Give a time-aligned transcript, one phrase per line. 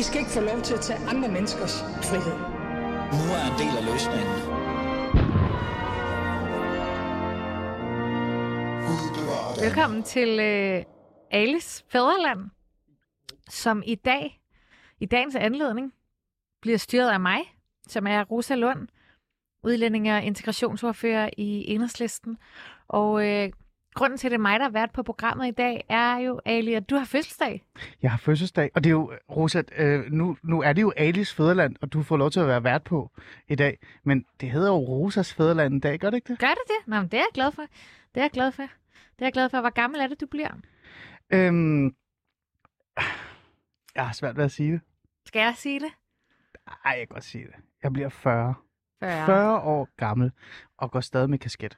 [0.00, 2.36] I skal ikke få lov til at tage andre menneskers frihed.
[3.18, 4.36] Nu er en del af løsningen.
[9.64, 10.84] Velkommen til øh,
[11.30, 12.50] Alice Fæderland,
[13.48, 14.40] som i dag,
[15.00, 15.92] i dagens anledning,
[16.62, 17.40] bliver styret af mig,
[17.88, 18.88] som er Rosa Lund,
[19.62, 22.38] udlænding og integrationsordfører i Enhedslisten.
[22.88, 23.52] Og øh,
[23.94, 26.40] grunden til, at det er mig, der har været på programmet i dag, er jo,
[26.44, 27.62] Ali, at du har fødselsdag.
[28.02, 31.34] Jeg har fødselsdag, og det er jo, Rosa, øh, nu, nu er det jo Alice
[31.36, 33.10] Fæderland, og du får lov til at være vært på
[33.48, 33.78] i dag.
[34.04, 36.38] Men det hedder jo Rosas Fæderland i dag, gør det ikke det?
[36.38, 36.86] Gør det det?
[36.86, 37.62] Nå, men det er jeg glad for.
[38.14, 38.62] Det er jeg glad for.
[38.62, 39.60] Det er jeg glad for.
[39.60, 40.50] Hvor gammel er det, du bliver?
[41.30, 41.94] Øhm,
[43.94, 44.80] jeg har svært ved at sige det.
[45.26, 45.90] Skal jeg sige det?
[46.66, 47.54] Ej, jeg kan godt sige det.
[47.82, 48.54] Jeg bliver 40.
[49.00, 49.26] 40.
[49.26, 50.32] 40 år gammel,
[50.78, 51.76] og går stadig med kasket.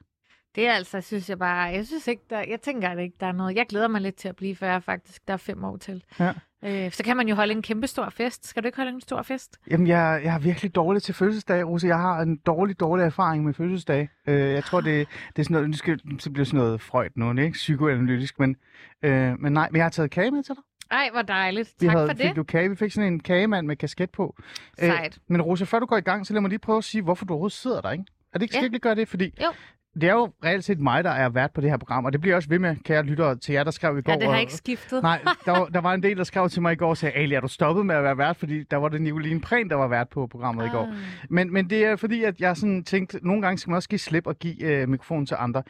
[0.55, 3.27] Det er altså, synes jeg bare, jeg synes ikke, der, jeg tænker at ikke, der
[3.27, 3.55] er noget.
[3.55, 5.27] Jeg glæder mig lidt til at blive 40 faktisk.
[5.27, 6.03] Der er fem år til.
[6.19, 6.33] Ja.
[6.65, 8.47] Øh, så kan man jo holde en kæmpe stor fest.
[8.47, 9.59] Skal du ikke holde en stor fest?
[9.71, 11.87] Jamen, jeg, jeg er virkelig dårlig til fødselsdag, Rosa.
[11.87, 14.09] Jeg har en dårlig, dårlig erfaring med fødselsdag.
[14.27, 17.09] Øh, jeg tror, det, det er sådan noget, nu skal det blive sådan noget Freud
[17.15, 17.51] nu, ikke?
[17.51, 18.55] Psykoanalytisk, men,
[19.03, 20.63] øh, men nej, men jeg har taget kage med til dig.
[20.91, 21.73] Ej, hvor dejligt.
[21.79, 22.25] Vi Tak havde, for det.
[22.25, 22.69] Fik du kage.
[22.69, 24.35] Vi fik sådan en kagemand med kasket på.
[24.81, 25.17] Øh, Sejt.
[25.27, 27.25] men Rosa, før du går i gang, så lad mig lige prøve at sige, hvorfor
[27.25, 28.03] du overhovedet sidder der, ikke?
[28.33, 28.65] Er det ikke, skal Ja.
[28.65, 29.07] ikke gøre det?
[29.07, 29.47] Fordi Jo.
[29.93, 32.21] Det er jo reelt set mig, der er vært på det her program, og det
[32.21, 34.11] bliver også ved med, kære lyttere, til jer, der skrev i går.
[34.11, 35.03] Ja, det har og- ikke skiftet.
[35.03, 37.15] Nej, der var, der var en del, der skrev til mig i går og sagde,
[37.17, 38.37] Ali, er du stoppet med at være vært?
[38.37, 40.83] Fordi der var det Nicoline Prehn, der var vært på programmet i går.
[40.85, 40.93] Ah.
[41.29, 43.99] Men, men det er fordi, at jeg sådan tænkte, nogle gange skal man også give
[43.99, 45.63] slip og give øh, mikrofonen til andre.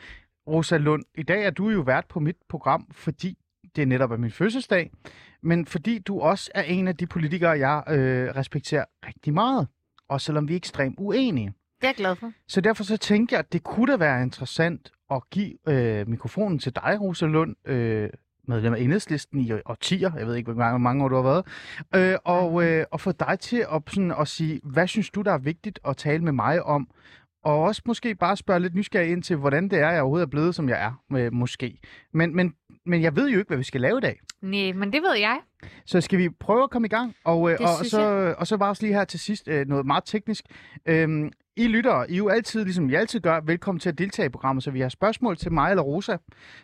[0.47, 3.37] Rosa Lund, i dag er du jo vært på mit program, fordi
[3.75, 4.91] det netop er min fødselsdag,
[5.43, 9.67] men fordi du også er en af de politikere, jeg øh, respekterer rigtig meget,
[10.09, 11.53] også selvom vi er ekstremt uenige.
[11.83, 12.31] Det er jeg glad for.
[12.47, 16.59] Så derfor så tænker jeg, at det kunne da være interessant at give øh, mikrofonen
[16.59, 18.09] til dig, Rosa Lund, øh,
[18.47, 21.23] medlem af Enhedslisten i årtier, jeg ved ikke, hvor mange, hvor mange år du har
[21.23, 21.45] været,
[21.95, 25.31] øh, og, øh, og få dig til at, sådan, at sige, hvad synes du, der
[25.31, 26.87] er vigtigt at tale med mig om,
[27.43, 30.29] og også måske bare spørge lidt nysgerrig ind til, hvordan det er, jeg overhovedet er
[30.29, 31.79] blevet, som jeg er, øh, måske.
[32.13, 32.53] Men, men,
[32.85, 34.19] men jeg ved jo ikke, hvad vi skal lave i dag.
[34.41, 35.39] Nej, men det ved jeg.
[35.85, 37.15] Så skal vi prøve at komme i gang?
[37.23, 40.03] Og, øh, og, så, og så bare også lige her til sidst øh, noget meget
[40.05, 40.45] teknisk.
[40.85, 44.25] Øhm, I lytter, I er jo altid, ligesom I altid gør, velkommen til at deltage
[44.25, 46.17] i programmet, så vi har spørgsmål til mig eller Rosa.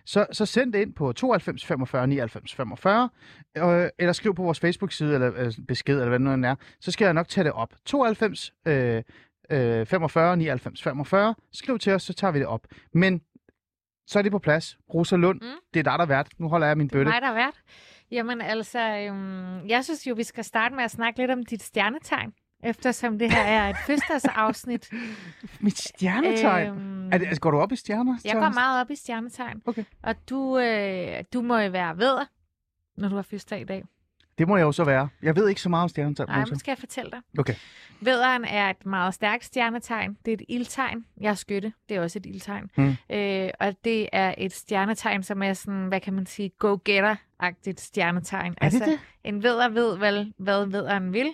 [0.06, 3.10] Så, så send det ind på 92 45 99 45,
[3.58, 6.56] øh, eller skriv på vores Facebook-side, eller øh, besked, eller hvad nu end er.
[6.80, 7.74] Så skal jeg nok tage det op.
[7.86, 9.04] 92 øh,
[9.52, 11.36] øh, 45 99 45.
[11.54, 12.68] Skriv til os, så tager vi det op.
[12.94, 13.22] Men
[14.08, 14.78] så er det på plads.
[14.94, 15.48] Rosa Lund, Mm.
[15.74, 16.28] det er dig, der er vært.
[16.40, 17.12] Nu holder jeg min Det er bøtte.
[17.12, 17.62] mig, der er vært.
[18.12, 21.64] Jamen altså, øhm, jeg synes jo, vi skal starte med at snakke lidt om dit
[21.64, 22.34] stjernetegn,
[22.64, 24.90] eftersom det her er et fødselsdagsafsnit.
[25.60, 26.68] Mit stjernetegn.
[26.68, 28.18] Øhm, Er det, altså, går du op i stjerner?
[28.26, 29.62] jeg går meget op i stjernetegn.
[29.66, 29.84] Okay.
[30.04, 32.18] Og du, øh, du må jo være ved,
[32.98, 33.84] når du har fødselsdag i dag.
[34.38, 35.10] Det må jeg jo så være.
[35.22, 36.30] Jeg ved ikke så meget om stjernetegn.
[36.30, 37.20] Nej, men skal jeg fortælle dig.
[37.40, 37.54] Okay.
[38.02, 40.18] Vædderen er et meget stærkt stjernetegn.
[40.26, 41.06] Det er et ildtegn.
[41.22, 41.74] Jeg er skytte.
[41.90, 42.70] Det er også et ildtegn.
[42.78, 42.96] Mm.
[43.10, 48.54] Øh, og det er et stjernetegn, som er sådan, hvad kan man sige, go-getter-agtigt stjernetegn.
[48.62, 49.00] Er det det?
[49.24, 51.30] En vædder ved, hvad, hvad vædderen vil.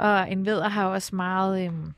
[0.00, 1.92] Og en vædder har også meget, øhm,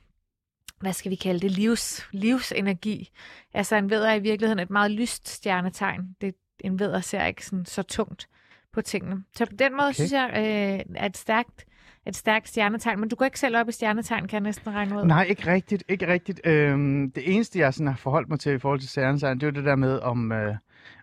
[0.81, 3.11] hvad skal vi kalde det, livs, livsenergi.
[3.55, 6.17] Altså en vædder er i virkeligheden et meget lyst stjernetegn.
[6.21, 8.29] Det, en vædder ser ikke sådan, så tungt
[8.73, 9.25] på tingene.
[9.37, 9.95] Så på den måde Okay.
[9.95, 11.65] synes jeg, øh, er et stærkt,
[12.07, 13.01] et stærkt stjernetegn.
[13.01, 15.05] Men du går ikke selv op i stjernetegn, kan jeg næsten regne ud.
[15.05, 15.85] Nej, ikke rigtigt.
[15.89, 16.41] Ikke rigtigt.
[16.45, 19.51] Øhm, det eneste, jeg sådan har forholdt mig til i forhold til stjernetegn, det er
[19.51, 20.57] jo det der med, om, øh,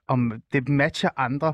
[0.08, 1.54] om det matcher andre.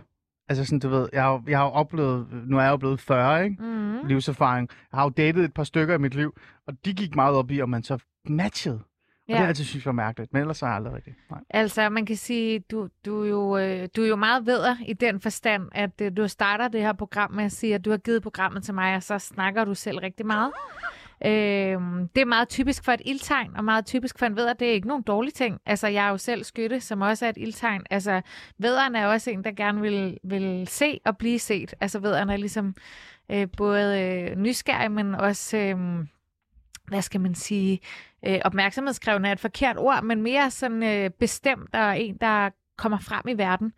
[0.49, 2.99] Altså sådan, du ved, jeg har, jeg har jo oplevet, nu er jeg jo blevet
[2.99, 3.55] 40, ikke?
[3.59, 4.07] Mm.
[4.07, 4.69] Livserfaring.
[4.91, 7.51] Jeg har jo datet et par stykker i mit liv, og de gik meget op
[7.51, 8.79] i, om man så matchede.
[9.25, 11.15] Og det har jeg altid synes jeg var mærkeligt, men ellers har jeg aldrig rigtigt.
[11.31, 11.39] Nej.
[11.49, 14.93] Altså, man kan sige, du, du, er jo, øh, du er jo meget vedder i
[14.93, 17.97] den forstand, at øh, du starter det her program med at sige, at du har
[17.97, 20.51] givet programmet til mig, og så snakker du selv rigtig meget.
[21.25, 21.81] Øh,
[22.15, 24.53] det er meget typisk for et ildtegn, og meget typisk for en vædder.
[24.53, 25.59] Det er ikke nogen dårlig ting.
[25.65, 27.81] Altså, jeg er jo selv skytte, som også er et ildtegn.
[27.89, 28.21] Altså,
[28.57, 31.73] vædderen er også en, der gerne vil, vil se og blive set.
[31.81, 32.75] Altså, vædderen er ligesom
[33.31, 35.57] øh, både øh, nysgerrig, men også...
[35.57, 35.77] Øh,
[36.87, 37.79] hvad skal man sige,
[38.27, 42.99] øh, opmærksomhedskrævende er et forkert ord, men mere sådan øh, bestemt og en, der kommer
[42.99, 43.73] frem i verden.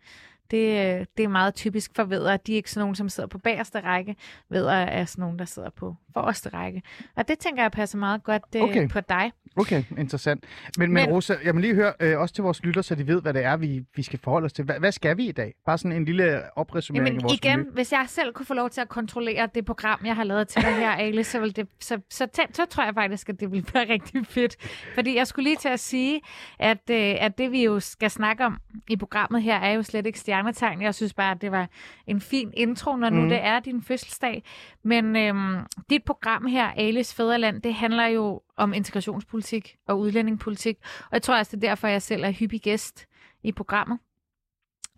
[0.50, 2.36] Det, øh, det er meget typisk for vædder.
[2.36, 4.16] De er ikke sådan nogen, som sidder på bagerste række.
[4.50, 6.82] Vædder er sådan nogen, der sidder på forreste række.
[7.16, 8.88] Og det tænker jeg passer meget godt øh, Okay.
[8.88, 9.32] på dig.
[9.56, 10.44] Okay, interessant.
[10.78, 13.06] Men, men, Men- Rosa, jeg må lige høre, øh, også til vores lytter, så de
[13.06, 14.64] ved, hvad det er, vi, vi skal forholde os til.
[14.64, 15.54] Hvad, hvad skal vi i dag?
[15.66, 17.70] Bare sådan en lille opresummering Jamen af vores igen, menu.
[17.72, 20.62] hvis jeg selv kunne få lov til at kontrollere det program, jeg har lavet til
[20.62, 23.50] dig her, Ale, så, vil det, så, så, så, så tror jeg faktisk, at det
[23.52, 24.56] ville være rigtig fedt.
[24.94, 26.20] Fordi jeg skulle lige til at sige,
[26.58, 28.58] at, øh, at det vi jo skal snakke om
[28.88, 30.82] i programmet her, er jo slet ikke stjernetegn.
[30.82, 31.68] Jeg synes bare, at det var
[32.06, 33.28] en fin intro, når nu Mm.
[33.28, 34.42] det er din fødselsdag.
[34.82, 35.56] Men øhm,
[35.90, 40.76] dit program her, Alice Fæderland, det handler jo om integrationspolitik og udlændingepolitik.
[41.00, 43.06] Og jeg tror også, det er derfor, jeg selv er hyppig gæst
[43.42, 43.98] i programmet.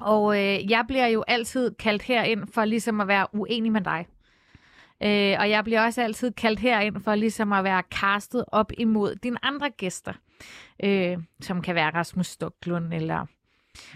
[0.00, 4.06] Og øh, jeg bliver jo altid kaldt herind for ligesom at være uenig med dig.
[5.02, 9.14] Øh, og jeg bliver også altid kaldt herind for ligesom at være castet op imod
[9.14, 10.12] dine andre gæster.
[10.84, 13.26] Øh, som kan være Rasmus Stoklund, eller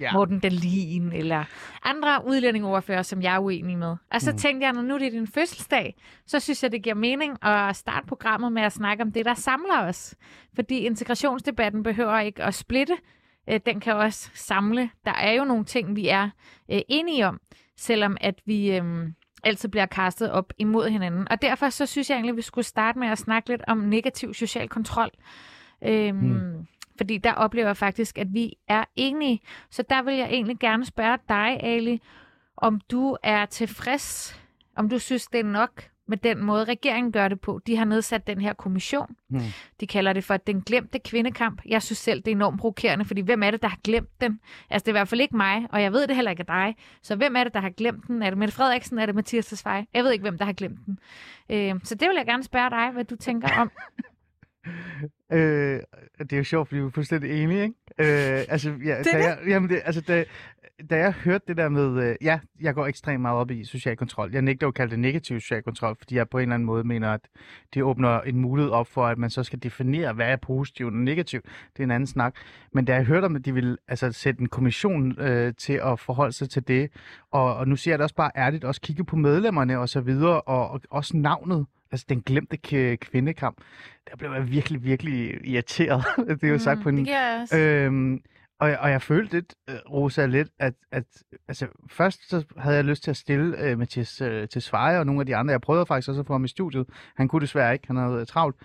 [0.00, 0.12] Ja.
[0.12, 1.44] Morten Dahlin, eller
[1.82, 3.96] andre udlændingeordfører, som jeg er uenig med.
[4.12, 4.38] Og så Mm.
[4.38, 5.94] tænkte jeg, når nu det er din fødselsdag,
[6.26, 9.34] så synes jeg, det giver mening at starte programmet med at snakke om det, der
[9.34, 10.14] samler os.
[10.54, 12.94] Fordi integrationsdebatten behøver ikke at splitte.
[13.50, 14.90] Øh, Den kan også samle.
[15.04, 16.30] Der er jo nogle ting, vi er
[16.70, 17.40] øh, enige om,
[17.76, 18.84] selvom at vi øh,
[19.44, 21.28] altid bliver kastet op imod hinanden.
[21.30, 23.78] Og derfor så synes jeg egentlig, at vi skulle starte med at snakke lidt om
[23.78, 25.10] negativ social kontrol.
[25.82, 26.66] Øhm, Mm.
[26.96, 29.40] Fordi der oplever jeg faktisk, at vi er enige.
[29.70, 32.00] Så der vil jeg egentlig gerne spørge dig, Ali,
[32.56, 34.40] om du er tilfreds,
[34.76, 37.60] om du synes, det er nok med den måde, regeringen gør det på.
[37.66, 39.16] De har nedsat den her kommission.
[39.30, 39.40] Mm.
[39.80, 41.62] De kalder det for den glemte kvindekamp.
[41.66, 44.40] Jeg synes selv, det er enormt provokerende, fordi hvem er det, der har glemt den?
[44.70, 46.46] Altså, det er i hvert fald ikke mig, og jeg ved det heller ikke af
[46.46, 46.76] dig.
[47.02, 48.22] Så hvem er det, der har glemt den?
[48.22, 48.98] Er det Mette Frederiksen?
[48.98, 49.86] Er det Mathias Tesfaye?
[49.94, 50.98] Jeg ved ikke, hvem der har glemt den.
[51.50, 53.70] Øh, så det vil jeg gerne spørge dig, hvad du tænker om.
[55.34, 55.80] Øh,
[56.18, 57.74] det er jo sjovt, fordi vi er fuldstændig enige, ikke?
[57.98, 60.24] Øh, altså, ja, Det da jeg, jamen det, altså, da,
[60.90, 63.96] da jeg hørte det der med, øh, ja, jeg går ekstremt meget op i social
[63.96, 64.30] kontrol.
[64.32, 66.66] Jeg nægter jo at kalde det negativ social kontrol, fordi jeg på en eller anden
[66.66, 67.20] måde mener, at
[67.74, 70.98] det åbner en mulighed op for, at man så skal definere, hvad er positivt og
[70.98, 71.44] negativt.
[71.44, 72.34] Det er en anden snak.
[72.72, 76.00] Men da jeg hørte om, at de ville altså, sætte en kommission øh, til at
[76.00, 76.90] forholde sig til det,
[77.30, 80.00] og, og nu siger jeg det også bare ærligt, også kigge på medlemmerne og så
[80.00, 82.56] videre, og, og også navnet, altså den glemte
[82.96, 83.58] kvindekamp,
[84.10, 86.04] der blev jeg virkelig, virkelig irriteret.
[86.40, 87.46] det er jo sagt på en Mm, det jeg.
[87.54, 88.22] Øhm,
[88.60, 91.04] og, og jeg følte lidt, øh, Rosa, lidt, at, at
[91.48, 95.06] altså, først så havde jeg lyst til at stille øh, Mathias øh, til Sveje og
[95.06, 95.52] nogle af de andre.
[95.52, 96.86] Jeg prøvede faktisk også at få ham i studiet.
[97.16, 98.56] Han kunne desværre ikke, han havde travlt.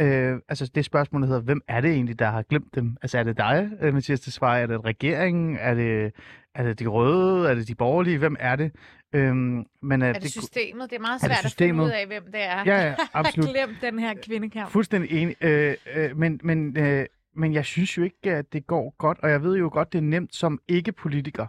[0.00, 2.96] Øh, altså det spørgsmål, der hedder, hvem er det egentlig, der har glemt dem?
[3.02, 4.62] Altså er det dig, øh, Mathias til Sveje?
[4.62, 5.56] Er det regeringen?
[5.56, 6.12] Er det,
[6.58, 7.50] er det de røde?
[7.50, 8.18] Er det de borgerlige?
[8.18, 8.72] Hvem er det?
[9.12, 10.90] Øhm, men, øh, er det systemet?
[10.90, 12.62] Det er meget Er det svært at finde ud af, hvem det er.
[12.66, 13.46] Ja, ja, absolut.
[13.46, 14.70] har glemt den her kvindekamp.
[14.70, 15.36] Fuldstændig enig.
[15.40, 17.06] Øh, øh, men, men, øh,
[17.36, 19.98] men jeg synes jo ikke, at det går godt, og jeg ved jo godt, det
[19.98, 21.46] er nemt som ikke-politiker.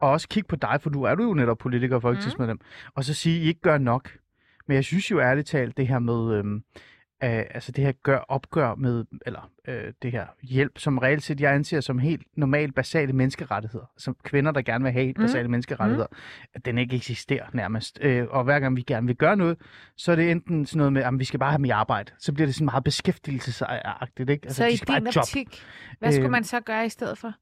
[0.00, 2.90] Og også kigge på dig, for du er du jo netop politiker og folketingsmedlem, mm.
[2.94, 4.10] og så sige, at I ikke gør nok.
[4.68, 6.62] Men jeg synes jo ærligt talt, det her med, øhm,
[7.24, 11.40] øh, altså det her gør, opgør med, eller øh, det her hjælp, som reelt set
[11.40, 15.24] jeg anser som helt normalt basale menneskerettigheder, som kvinder, der gerne vil have helt Mm.
[15.24, 16.06] basale menneskerettigheder,
[16.54, 17.98] at den ikke eksisterer nærmest.
[18.02, 19.56] Øh, og hver gang vi gerne vil gøre noget,
[19.96, 22.12] så er det enten sådan noget med, at vi skal bare have mere arbejde.
[22.18, 24.52] Så bliver det sådan meget beskæftigelsesagtigt, ikke?
[24.52, 25.62] så i de skal bare din optik,
[25.98, 27.32] hvad skulle Øh, man så gøre i stedet for?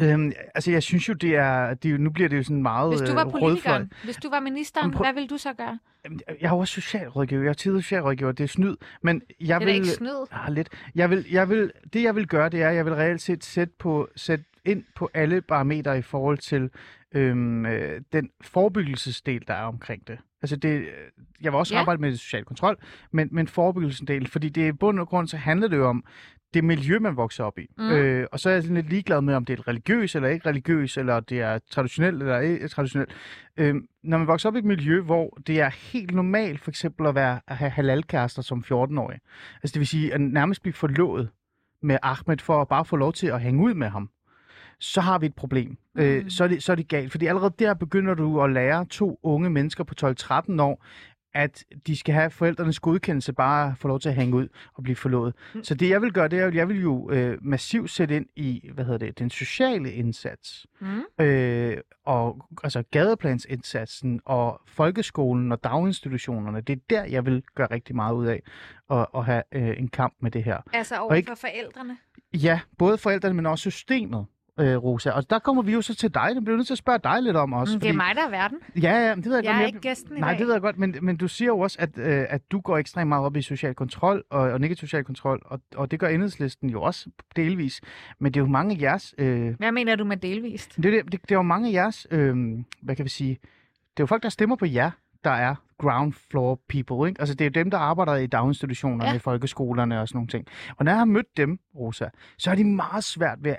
[0.00, 1.74] Øhm, altså, jeg synes jo, det er...
[1.74, 3.40] Det er nu bliver det jo sådan meget Hvis du var øh, rødfløj.
[3.50, 5.78] politikeren, hvis du var ministeren, prøv- hvad ville du så gøre?
[6.28, 7.42] Jeg er jo også socialrådgiver.
[7.42, 8.32] Jeg er tidligere socialrådgiver.
[8.32, 8.76] Det er snyd.
[9.02, 9.74] Men jeg Det er vil...
[9.74, 10.26] ikke snyd.
[10.32, 10.68] Ah, lidt.
[10.94, 13.44] Jeg vil, jeg vil, det, jeg vil gøre, det er, at jeg vil reelt set
[13.44, 16.70] sætte, på, sætte ind på alle parametre i forhold til
[17.12, 20.18] øhm, øh, den forebyggelsesdel, der er omkring det.
[20.42, 20.86] Altså det, øh,
[21.40, 21.80] jeg vil også Ja.
[21.80, 22.76] arbejde med social kontrol,
[23.12, 26.04] men, men forebyggelsesdel, fordi det i bund og grund, så handler det jo om
[26.54, 27.66] det miljø, man vokser op i.
[27.78, 27.90] Mm.
[27.90, 30.48] Øh, og så er jeg sådan lidt ligeglad med, om det er religiøs eller ikke
[30.48, 33.10] religiøs, eller det er traditionelt eller ikke traditionelt.
[33.56, 37.06] Øh, når man vokser op i et miljø, hvor det er helt normalt for eksempel
[37.06, 39.18] at, være, at have halalkærester som 14-årig,
[39.62, 41.30] altså det vil sige at nærmest blive forlovet
[41.82, 44.10] med Ahmed for at bare få lov til at hænge ud med ham,
[44.80, 45.76] så har vi et problem.
[45.94, 46.00] Mm.
[46.02, 48.84] Øh, så, er det, så er det galt, fordi allerede der begynder du at lære
[48.86, 50.84] to unge mennesker på 12-13 år,
[51.34, 54.82] at de skal have forældrenes godkendelse bare at få lov til at hænge ud og
[54.82, 55.34] blive forlovet.
[55.54, 55.64] Mm.
[55.64, 58.26] Så det jeg vil gøre, det er, at jeg vil jo øh, massivt sætte ind
[58.36, 60.66] i, hvad hedder det, den sociale indsats.
[60.80, 61.24] Mm.
[61.24, 67.96] Øh, og altså gadeplansindsatsen og folkeskolen og daginstitutionerne, det er der, jeg vil gøre rigtig
[67.96, 68.42] meget ud af
[68.90, 70.58] at, at have øh, en kamp med det her.
[70.72, 71.96] Altså over ikke- for forældrene.
[72.34, 74.26] Ja, både forældrene, men også systemet,
[74.60, 75.10] øh, Rosa.
[75.10, 76.30] Og der kommer vi jo så til dig.
[76.34, 77.74] Det bliver nødt til at spørge dig lidt om også.
[77.76, 78.58] Mm, det er mig, der er verden.
[78.82, 79.54] Ja, ja, det ved jeg, Jeg godt.
[79.54, 80.38] er men ikke gæsten i Nej, dag.
[80.38, 82.78] det ved jeg godt, men, men du siger jo også, at, øh, at du går
[82.78, 86.08] ekstremt meget op i social kontrol og, og negativ social kontrol, og, og det gør
[86.08, 87.80] enhedslisten jo også delvis.
[88.18, 89.14] Men det er jo mange af jeres...
[89.18, 90.76] Øh, Hvad mener du med delvist?
[90.76, 92.06] det, er det, det, det er jo mange af jeres...
[92.10, 92.36] Øh,
[92.82, 93.34] hvad kan vi sige?
[93.96, 94.90] Det er jo folk, der stemmer på jer,
[95.24, 97.20] der er ground floor people, ikke?
[97.20, 99.16] Altså, det er jo dem, der arbejder i daginstitutionerne, Ja.
[99.16, 100.46] i folkeskolerne og sådan nogle ting.
[100.76, 103.54] Og når jeg har mødt dem, Rosa, så er de meget svært ved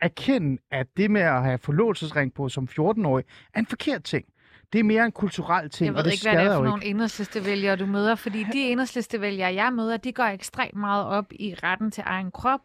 [0.00, 4.24] erkende, at det med at have forlovelsesring på som 14-årig er en forkert ting.
[4.72, 6.64] det er mere en kulturel ting, Jeg og ved det ikke, hvad det er for
[6.64, 11.54] nogle enhedslistevælgere, du møder, fordi de enhedslistevælgere, jeg møder, de går ekstremt meget op i
[11.62, 12.60] retten til egen krop,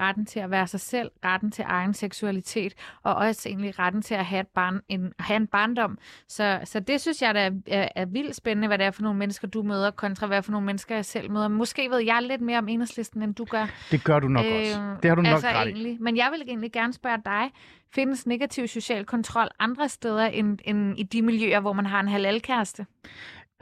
[0.00, 4.14] retten til at være sig selv, retten til egen seksualitet, og også egentlig retten til
[4.14, 5.98] at have, et barn, en, have en barndom.
[6.28, 9.02] Så, så det synes jeg, der er, er, er vildt spændende, hvad det er for
[9.02, 11.48] nogle mennesker, du møder, kontra hvad for nogle mennesker, jeg selv møder.
[11.48, 13.66] Måske ved jeg lidt mere om enhedslisten, end du gør.
[13.90, 14.80] Det gør du nok også.
[14.80, 15.70] Øh, Det har du nok altså ret i.
[15.70, 15.96] egentlig.
[16.00, 17.50] Men jeg vil egentlig gerne spørge dig,
[17.94, 22.08] findes negativ social kontrol andre steder end, end i de miljøer, hvor man har en
[22.08, 22.86] halalkæreste?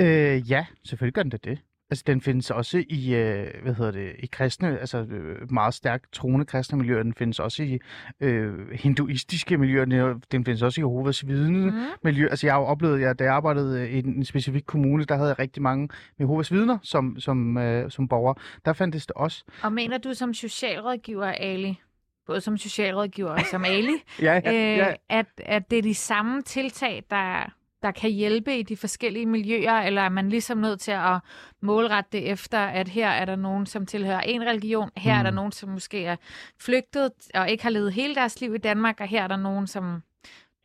[0.00, 1.58] Øh, ja, selvfølgelig gør den det.
[1.92, 6.12] Altså, den findes også i, øh, hvad hedder det, i kristne, altså øh, meget stærkt
[6.12, 7.02] troende kristne miljøer.
[7.02, 7.78] Den findes også i
[8.20, 9.84] øh, hinduistiske miljøer.
[9.84, 11.72] Den- Den findes også i Jehovas vidne Mm.
[12.04, 12.26] miljø.
[12.30, 15.28] Altså, jeg har oplevet, ja, da jeg arbejdede i en, en specifik kommune, der havde
[15.28, 15.82] jeg rigtig mange
[16.18, 18.34] med Jehovas vidner som, som, øh, som borger.
[18.64, 19.44] Der fandtes det også.
[19.62, 21.80] Og mener du som socialrådgiver, Ali,
[22.26, 27.02] både som socialrådgiver og som Ali, Ja, øh, at, at det er de samme tiltag,
[27.10, 31.18] der, der kan hjælpe i de forskellige miljøer, eller er man ligesom nødt til at
[31.60, 35.18] målrette det efter, at her er der nogen, som tilhører en religion, her mm.
[35.18, 35.34] er der Mm.
[35.36, 36.16] nogen, som måske er
[36.60, 39.66] flygtet og ikke har levet hele deres liv i Danmark, og her er der nogen,
[39.66, 40.02] som,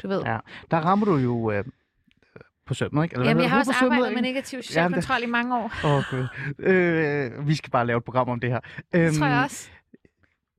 [0.01, 0.21] du ved...
[0.25, 0.38] Ja.
[0.71, 1.63] Der rammer du jo øh,
[2.65, 3.13] på sømmet, ikke?
[3.15, 4.21] Eller Jamen, jeg har også arbejdet med ikke?
[4.21, 5.71] negativ social Jamen, det- i mange år.
[5.86, 6.25] Åh, oh.
[6.59, 8.59] Øh, vi skal bare lave et program om det her.
[8.93, 9.69] Det tror jeg Øhm, også.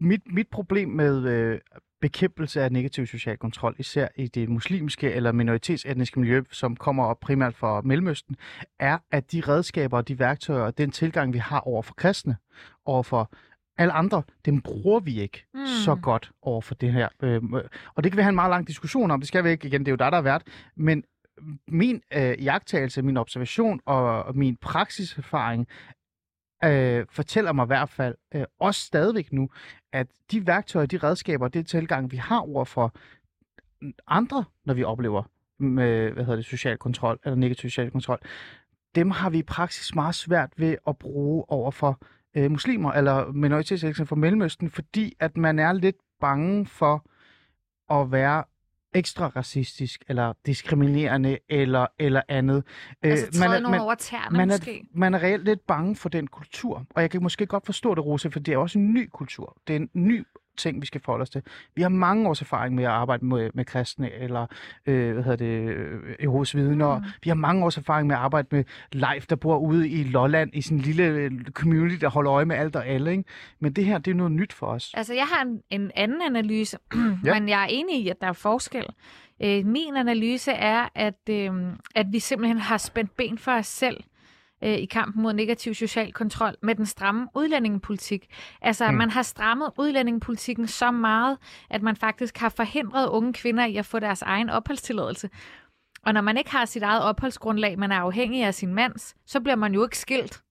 [0.00, 1.60] Mit, mit problem med øh,
[2.00, 7.20] bekæmpelse af negativ social kontrol, især i det muslimske eller minoritetsetniske miljø, som kommer op
[7.20, 8.36] primært fra Mellemøsten,
[8.80, 12.36] er, at de redskaber og de værktøjer og den tilgang, vi har over for kristne,
[12.84, 13.30] over for
[13.78, 15.66] alle andre, dem bruger vi ikke Mm.
[15.66, 17.08] så godt over for det her.
[17.22, 17.42] Øh,
[17.94, 19.80] og det kan vi have en meget lang diskussion om, det skal vi ikke igen,
[19.80, 20.42] det er jo dig, der er vært,
[20.76, 21.04] men
[21.68, 25.66] min øh, jagttagelse, min observation og, og min praksiserfaring
[26.64, 29.50] øh, fortæller mig i hvert fald, øh, også stadigvæk nu,
[29.92, 32.94] at de værktøjer, de redskaber, det tilgang, vi har over for
[34.06, 35.22] andre, når vi oplever
[35.58, 38.18] med, hvad hedder det, social kontrol, eller negativ social kontrol,
[38.94, 42.00] dem har vi i praksis meget svært ved at bruge over for
[42.36, 47.06] øh, muslimer, eller minoritetssektion fra Mellemøsten, fordi at man er lidt bange for
[48.00, 48.44] at være
[48.94, 52.64] ekstra racistisk, eller diskriminerende, eller, eller andet.
[53.02, 54.84] Altså Øh, træde man er- nogen man- over tæerne man er, måske.
[54.94, 56.86] man er reelt lidt bange for den kultur.
[56.94, 59.56] Og jeg kan måske godt forstå det, Rose, for det er også en ny kultur.
[59.66, 60.24] Det er en ny
[60.58, 61.42] ting, vi skal forholde os til.
[61.74, 64.46] Vi har mange års erfaring med at arbejde med, med kristne, eller
[64.86, 66.98] øh, hvad hedder det, øh, Jehovas vidner.
[66.98, 67.04] Mm.
[67.22, 70.50] Vi har mange års erfaring med at arbejde med Leif, der bor ude i Lolland,
[70.54, 73.10] i sådan en lille øh, community, der holder øje med alt og alle.
[73.10, 73.24] Ikke?
[73.60, 74.94] Men det her, det er noget nyt for os.
[74.94, 76.78] Altså, jeg har en, en anden analyse.
[77.24, 77.40] Ja.
[77.40, 78.84] men jeg er enig i, at der er forskel.
[79.42, 81.52] Øh, min analyse er, at, øh,
[81.94, 83.96] at vi simpelthen har spændt ben for os selv
[84.62, 88.26] øh, i kampen mod negativ social kontrol med den stramme udlændingepolitik.
[88.62, 88.96] Altså, mm.
[88.96, 91.38] Man har strammet udlændingepolitikken så meget,
[91.70, 95.30] at man faktisk har forhindret unge kvinder i at få deres egen opholdstilladelse.
[96.02, 99.40] Og når man ikke har sit eget opholdsgrundlag, man er afhængig af sin mands, så
[99.40, 100.42] bliver man jo ikke skilt.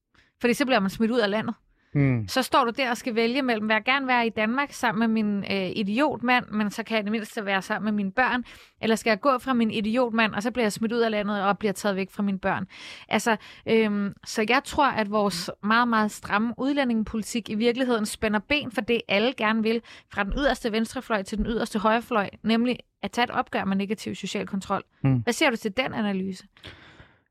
[0.41, 1.55] Fordi så bliver man smidt ud af landet
[1.93, 2.27] Mm.
[2.27, 4.99] så står du der og skal vælge mellem, vil jeg gerne være i Danmark sammen
[4.99, 8.43] med min øh, idiotmand, men så kan jeg det mindste være sammen med mine børn,
[8.81, 11.43] eller skal jeg gå fra min idiotmand, og så bliver jeg smidt ud af landet
[11.43, 12.67] og bliver taget væk fra mine børn.
[13.09, 18.71] Altså, øhm, så jeg tror, at vores meget, meget stramme udlændingepolitik i virkeligheden spænder ben
[18.71, 19.81] for det, alle gerne vil,
[20.13, 24.15] fra den yderste venstrefløj til den yderste højrefløj, nemlig at tage et opgør med negativ
[24.15, 24.83] social kontrol.
[25.03, 25.19] Mm.
[25.19, 26.47] Hvad siger du til den analyse?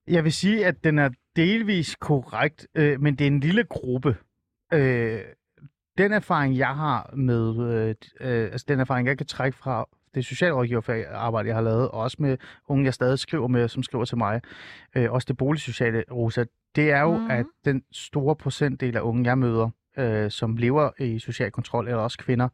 [0.09, 4.17] Jeg vil sige, at den er delvis korrekt, øh, men det er en lille gruppe.
[4.73, 5.21] Øh,
[5.99, 10.25] den erfaring, jeg har med, øh, øh, altså den erfaring, jeg kan trække fra det
[10.25, 12.37] socialrådgiverarbejde, jeg har lavet, og også med
[12.69, 14.41] unge, jeg stadig skriver med, som skriver til mig,
[14.97, 16.45] øh, også det boligsociale, Rosa,
[16.77, 17.31] det er jo, mm-hmm.
[17.31, 22.01] at den store procentdel af unge, jeg møder, øh, som lever i social kontrol, eller
[22.01, 22.49] også kvinder,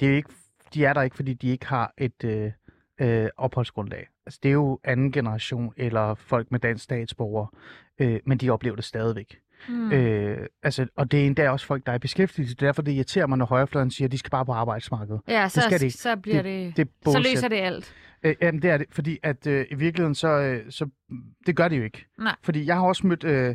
[0.00, 0.30] det er ikke,
[0.74, 2.52] de er der ikke, fordi de ikke har et øh,
[3.00, 4.08] øh, opholdsgrundlag.
[4.26, 7.46] Altså, det er jo anden generation, eller folk med dansk statsborger,
[7.98, 9.38] øh, men de oplever det stadigvæk.
[9.68, 9.92] Mm.
[9.92, 12.54] Øh, altså, og det er endda også folk, der er i beskæftigelse.
[12.54, 15.20] Det er derfor, det irriterer mig, når højrefløjen siger, at de skal bare på arbejdsmarkedet.
[15.28, 17.94] ja, så, skal de så bliver det, Det er så løser det alt.
[18.22, 20.88] Øh, jamen, det er det, fordi at øh, i virkeligheden, så, øh, så
[21.46, 22.06] det gør det jo ikke.
[22.18, 22.36] Nej.
[22.42, 23.54] Fordi jeg har også mødt øh,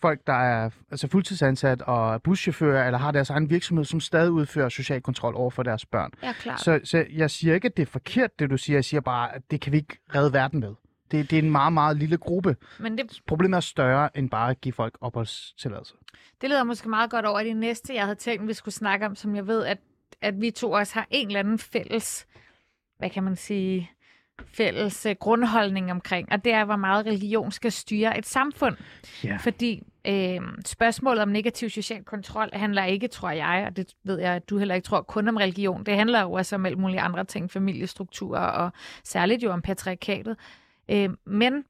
[0.00, 4.68] folk, der er altså fuldtidsansat og buschauffører, eller har deres egen virksomhed, som stadig udfører
[4.68, 6.10] social kontrol over for deres børn.
[6.22, 6.60] Ja, klart.
[6.60, 8.76] Så, så jeg siger ikke, at det er forkert, det du siger.
[8.76, 10.74] Jeg siger bare, at det kan vi ikke redde verden med.
[11.10, 12.56] Det, det er en meget, meget lille gruppe.
[12.78, 15.94] Men det, Problemet er større end bare at give folk opholdstilladelse.
[16.40, 19.06] det leder måske meget godt over i det næste, jeg havde tænkt, vi skulle snakke
[19.06, 19.78] om, som jeg ved, at,
[20.22, 22.26] at vi to også har en eller anden fælles,
[22.98, 23.90] hvad kan man sige,
[24.46, 28.76] fælles uh, grundholdning omkring, og det er, hvor meget religion skal styre et samfund.
[29.24, 29.36] Ja.
[29.36, 34.32] Fordi øh, spørgsmålet om negativ social kontrol handler ikke, tror jeg, og det ved jeg,
[34.32, 35.84] at du heller ikke tror, kun om religion.
[35.84, 38.72] Det handler jo også om alt mulige andre ting, familiestrukturer og
[39.04, 40.36] særligt jo om patriarkatet.
[40.90, 41.64] Øh, men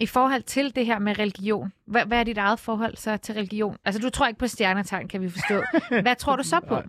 [0.00, 3.34] i forhold til det her med religion, hvad, hvad er dit eget forhold så til
[3.34, 3.76] religion?
[3.84, 5.62] Altså, du tror ikke på stjernetegn, kan vi forstå.
[6.02, 6.82] Hvad tror du så på?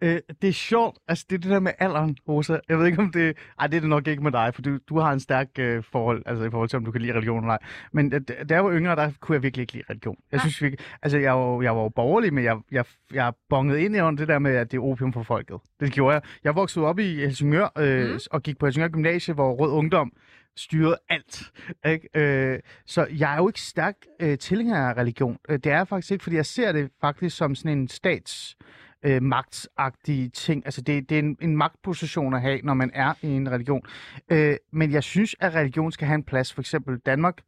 [0.00, 0.98] Øh, det er sjovt.
[1.08, 2.58] Altså, det er det der med alderen, Rosa.
[2.68, 3.36] Jeg ved ikke, om det...
[3.60, 5.82] Ej, det er det nok ikke med dig, for du, du har en stærk øh,
[5.92, 7.58] forhold, altså i forhold til, om du kan lide religion eller ej.
[7.92, 10.16] Men øh, da jeg var yngre, der kunne jeg virkelig ikke lide religion.
[10.32, 10.86] Jeg synes virkelig...
[11.02, 14.28] Altså, jeg var, jeg var jo borgerlig, men jeg, jeg, jeg bongede ind i det
[14.28, 15.56] der med, at det er opium for folket.
[15.80, 16.22] Det gjorde jeg.
[16.44, 18.18] Jeg voksede op i Helsingør øh, mm.
[18.30, 20.12] og gik på Helsingør Gymnasie, hvor Rød Ungdom
[20.58, 21.52] styre alt.
[21.86, 22.08] Ikke?
[22.14, 25.38] Øh, så jeg er jo ikke stærk øh, tilhænger af religion.
[25.48, 28.56] Øh, det er jeg faktisk ikke, fordi jeg ser det faktisk som sådan en stats
[29.02, 30.62] øh, magtsagtige ting.
[30.64, 33.82] Altså det, det er en, en magtposition at have, når man er i en religion.
[34.30, 36.52] Øh, men jeg synes, at religion skal have en plads.
[36.52, 37.38] For eksempel Danmark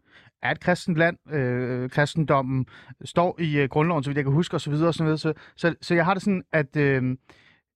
[0.43, 1.35] er et kristent land.
[1.35, 2.67] Øh, kristendommen
[3.05, 4.73] står i øh, grundloven, så vidt jeg kan huske, osv.
[4.73, 4.90] osv.
[4.90, 7.17] Så, så, så, så jeg har det sådan, at, øh,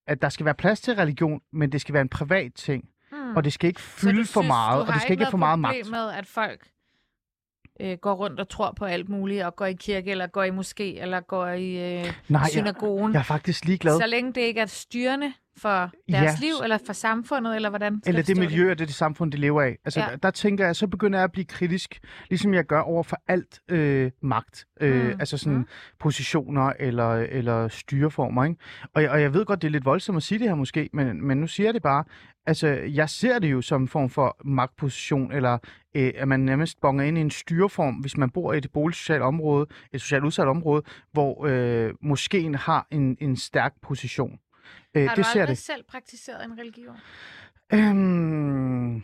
[0.07, 2.85] at der skal være plads til religion, men det skal være en privat ting.
[3.37, 5.91] Og det skal ikke fylde for meget, og det skal ikke have for meget magt.
[5.91, 6.69] med, at folk
[7.81, 10.50] øh, går rundt og tror på alt muligt, og går i kirke, eller går i
[10.50, 13.07] moské, eller går i øh, Nej, synagogen.
[13.07, 14.00] Jeg, jeg er faktisk ligeglad.
[14.00, 16.46] Så længe det ikke er styrende for deres ja.
[16.46, 19.62] liv, eller for samfundet, eller hvordan Eller det miljø, og det det samfund, de lever
[19.62, 19.78] af.
[19.84, 20.06] Altså, ja.
[20.06, 23.16] der, der tænker jeg, så begynder jeg at blive kritisk, ligesom jeg gør over for
[23.28, 24.64] alt øh, magt.
[24.80, 25.20] Øh, mm.
[25.20, 25.66] Altså sådan mm.
[26.00, 28.44] positioner eller, eller styreformer.
[28.44, 28.56] Ikke?
[28.94, 30.90] Og, jeg, og jeg ved godt, det er lidt voldsomt at sige det her måske,
[30.92, 32.04] men, men nu siger jeg det bare.
[32.46, 35.58] Altså, jeg ser det jo som en form for magtposition, eller
[35.96, 39.23] øh, at man nærmest bonger ind i en styreform, hvis man bor i et boligsocialt
[39.23, 40.82] område, et socialt udsat område,
[41.12, 44.38] hvor øh, måske har en, en stærk position.
[44.94, 45.58] Øh, har du det ser det.
[45.58, 46.96] selv praktiseret en religion?
[47.72, 49.02] Øhm,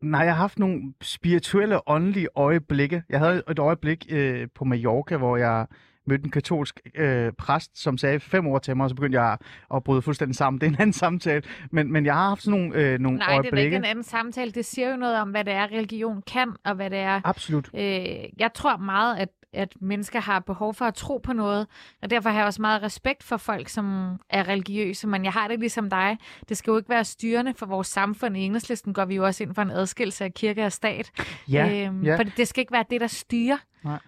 [0.00, 3.02] nej, jeg har haft nogle spirituelle, åndelige øjeblikke.
[3.08, 5.66] Jeg havde et øjeblik øh, på Mallorca, hvor jeg
[6.06, 9.38] mødte en katolsk øh, præst, som sagde fem år til mig, og så begyndte jeg
[9.74, 10.60] at bryde fuldstændig sammen.
[10.60, 13.34] Det er en anden samtale, men, men jeg har haft sådan nogle, øh, nogle Nej,
[13.34, 13.56] øjeblikke.
[13.56, 14.50] det er ikke en anden samtale.
[14.50, 17.20] Det siger jo noget om, hvad det er, religion kan, og hvad det er...
[17.24, 17.70] Absolut.
[17.74, 17.80] Øh,
[18.38, 21.66] jeg tror meget, at at mennesker har behov for at tro på noget,
[22.02, 25.48] og derfor har jeg også meget respekt for folk, som er religiøse, men jeg har
[25.48, 26.18] det ligesom dig.
[26.48, 28.36] Det skal jo ikke være styrende for vores samfund.
[28.36, 31.12] I enhedslisten går vi jo også ind for en adskillelse af kirke og stat.
[31.48, 32.18] Ja, øhm, ja.
[32.18, 33.58] For det skal ikke være det, der styrer.
[33.84, 33.98] Nej.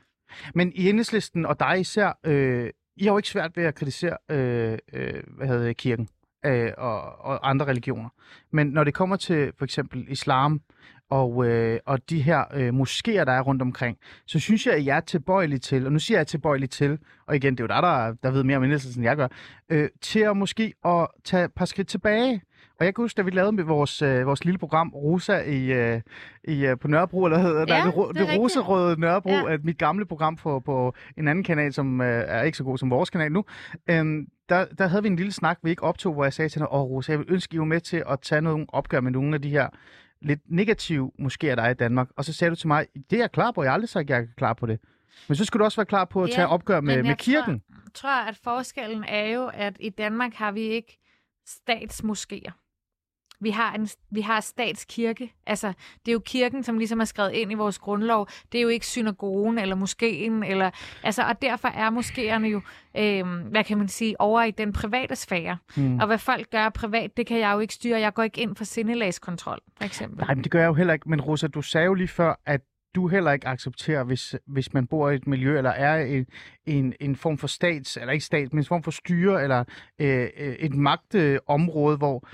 [0.54, 4.16] Men i enhedslisten, og dig især, øh, I har jo ikke svært ved at kritisere
[4.30, 6.08] øh, øh, hvad hedder kirken
[6.46, 8.08] øh, og, og andre religioner.
[8.50, 10.60] Men når det kommer til for eksempel islam,
[11.10, 14.86] og, øh, og de her øh, moskéer, der er rundt omkring, så synes jeg, at
[14.86, 17.68] jeg er tilbøjelig til, og nu siger jeg tilbøjelig til, og igen, det er jo
[17.68, 19.28] dig, der, der ved mere om indelsen, end jeg gør,
[19.68, 22.42] øh, til at måske at tage et par skridt tilbage.
[22.80, 25.72] Og jeg kan huske, da vi lavede med vores, øh, vores lille program, Rosa, i,
[25.72, 26.00] øh,
[26.44, 29.52] i, øh, på Nørrebro, eller hedder ja, det, det, det roserøde Nørrebro, ja.
[29.52, 32.78] at mit gamle program på, på en anden kanal, som øh, er ikke så god
[32.78, 33.44] som vores kanal nu,
[33.90, 36.58] øh, der, der havde vi en lille snak, vi ikke optog, hvor jeg sagde til
[36.58, 39.10] hende, åh Rosa, jeg vil ønske, I var med til at tage nogle opgør med
[39.10, 39.68] nogle af de her
[40.24, 42.08] lidt negativ måske er dig i Danmark.
[42.16, 43.62] Og så sagde du til mig, det er jeg klar på.
[43.62, 44.80] Jeg har aldrig sagt, at jeg er klar på det.
[45.28, 47.62] Men så skulle du også være klar på at ja, tage opgør med, med kirken.
[47.70, 50.98] Jeg tror, at forskellen er jo, at i Danmark har vi ikke
[51.48, 52.63] statsmoskéer.
[53.40, 55.32] Vi har, en, vi har statskirke.
[55.46, 55.66] Altså,
[56.06, 58.28] det er jo kirken, som ligesom er skrevet ind i vores grundlov.
[58.52, 60.42] Det er jo ikke synagogen eller moskeen.
[60.42, 60.70] Eller,
[61.02, 62.60] altså, og derfor er moskéerne jo,
[62.96, 65.58] øh, hvad kan man sige, over i den private sfære.
[65.76, 65.98] Mm.
[65.98, 68.00] Og hvad folk gør privat, det kan jeg jo ikke styre.
[68.00, 70.26] Jeg går ikke ind for sindelagskontrol, for eksempel.
[70.26, 71.10] Nej, men det gør jeg jo heller ikke.
[71.10, 72.60] Men Rosa, du sagde jo lige før, at
[72.94, 76.24] du heller ikke accepterer, hvis, hvis man bor i et miljø, eller er i
[76.66, 79.64] en, en form for stats, eller ikke stat, men en form for styre, eller
[79.98, 82.28] øh, øh et magtområde, hvor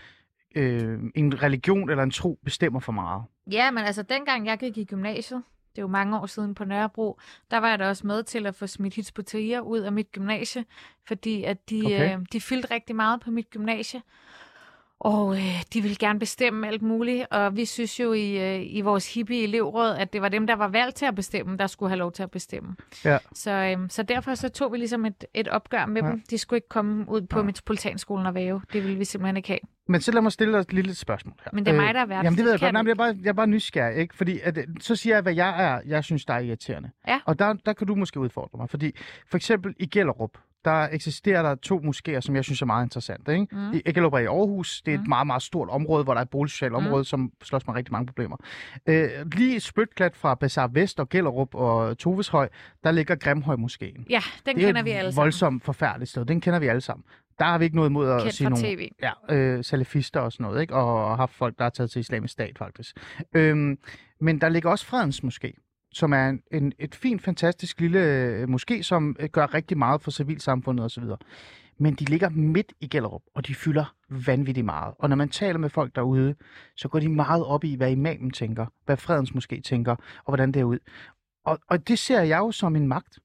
[0.54, 3.22] øh, en religion eller en tro bestemmer for meget.
[3.50, 6.64] Ja, men altså dengang jeg gik i gymnasiet, det er jo mange år siden på
[6.64, 7.18] Nørrebro,
[7.50, 10.64] der var jeg da også med til at få smidt hitspoterier ud af mit gymnasie,
[11.08, 12.18] fordi at de, okay.
[12.18, 14.02] øh, de fyldte rigtig meget på mit gymnasie.
[15.00, 18.80] Og øh, de ville gerne bestemme alt muligt, og vi synes jo i, øh, i
[18.80, 21.90] vores hippie elevråd, at det var dem, der var valgt til at bestemme, der skulle
[21.90, 22.76] have lov til at bestemme.
[23.04, 23.18] Ja.
[23.34, 26.08] Så, øh, så derfor så tog vi ligesom et, et opgør med ja.
[26.08, 26.22] dem.
[26.30, 27.44] De skulle ikke komme ud på ja.
[27.44, 28.62] Metropolitanskolen og væve.
[28.72, 29.60] Det ville vi simpelthen ikke have.
[29.88, 31.50] Men så lad mig stille dig et lille spørgsmål her.
[31.52, 32.24] Men det er mig, der er værd.
[32.24, 32.72] Jamen det ved jeg godt.
[32.72, 34.16] Nej, jeg, er bare, jeg er bare nysgerrig, ikke?
[34.16, 36.90] Fordi at, så siger jeg, hvad jeg er, jeg synes, der er irriterende.
[37.08, 37.20] Ja.
[37.24, 38.70] Og der, der kan du måske udfordre mig.
[38.70, 38.96] Fordi
[39.30, 43.32] for eksempel i Gellerup, der eksisterer der to moskéer, som jeg synes er meget interessante.
[43.32, 43.46] Ikke?
[43.52, 43.72] Mm.
[43.72, 45.08] I Egellup i Aarhus, det er et mm.
[45.08, 46.76] meget, meget stort område, hvor der er et boligsocialt mm.
[46.76, 48.36] område, som slås med rigtig mange problemer.
[48.86, 52.48] Øh, lige spytklat fra Bazaar Vest og Gellerup og Toveshøj,
[52.84, 54.04] der ligger Grimhøj Moskéen.
[54.10, 54.92] Ja, den det kender vi alle sammen.
[54.92, 56.24] Det er et voldsomt forfærdeligt sted.
[56.24, 57.04] Den kender vi alle sammen.
[57.38, 58.88] Der har vi ikke noget imod at Kendt sige nogle TV.
[59.02, 60.74] ja, øh, salafister og sådan noget, ikke?
[60.74, 62.96] og, og haft folk, der er taget til islamisk stat faktisk.
[63.34, 63.78] Øhm,
[64.20, 68.48] men der ligger også Fredens Moské som er en, en, et fint, fantastisk lille øh,
[68.48, 71.04] moské, som øh, gør rigtig meget for civilsamfundet osv.
[71.78, 74.94] Men de ligger midt i Gellerup, og de fylder vanvittigt meget.
[74.98, 76.34] Og når man taler med folk derude,
[76.76, 80.52] så går de meget op i, hvad imamen tænker, hvad fredens måske tænker, og hvordan
[80.52, 80.78] det er ud.
[81.44, 83.18] Og, og det ser jeg jo som en magt.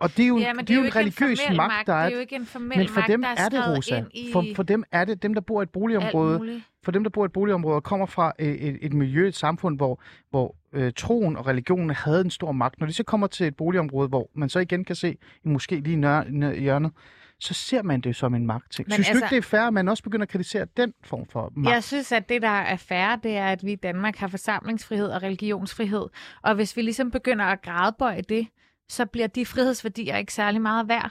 [0.00, 2.06] Og det er jo, Ja, det er jo en religiøs formel magt, der Det er.
[2.06, 4.02] er jo ikke en formel Men for magt, dem der er det, skrevet Rosa.
[4.14, 7.10] i For, for dem er det, dem der bor i et boligområde, for dem, der
[7.10, 10.56] bor i et boligområde og kommer fra et, et, et miljø, et samfund, hvor, hvor
[10.72, 12.80] øh, troen og religionen havde en stor magt.
[12.80, 15.76] Når de så kommer til et boligområde, hvor man så igen kan se en måske
[15.80, 16.92] lige nør, nør, i hjørnet,
[17.40, 18.88] så ser man det som en magtting.
[18.88, 20.66] Men Synes altså, du altså- ikke, det er fair, at man også begynder at kritisere
[20.76, 21.74] den form for magt?
[21.74, 25.06] Jeg synes, at det, der er færre, det er, at vi i Danmark har forsamlingsfrihed
[25.06, 26.04] og religionsfrihed.
[26.42, 28.46] Og hvis vi ligesom begynder at gradbøje det,
[28.88, 31.10] så bliver de frihedsværdier ikke særlig meget værd.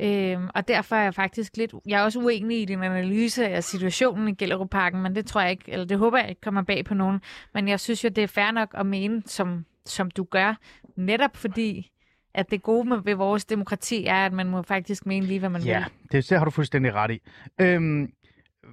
[0.00, 1.74] Øhm, og derfor er jeg faktisk lidt...
[1.86, 5.50] Jeg er også uenig i din analyse af situationen i Gellerup-parken, men det tror jeg
[5.50, 7.20] ikke, eller det håber jeg ikke kommer bag på nogen.
[7.54, 10.54] Men jeg synes jo, det er fair nok at mene, som, som du gør,
[10.96, 11.90] netop fordi,
[12.34, 15.48] at det gode med, ved vores demokrati er, at man må faktisk mene lige, hvad
[15.50, 16.12] man Ja, vil.
[16.12, 17.20] det, det har du fuldstændig ret i.
[17.60, 18.12] Øhm,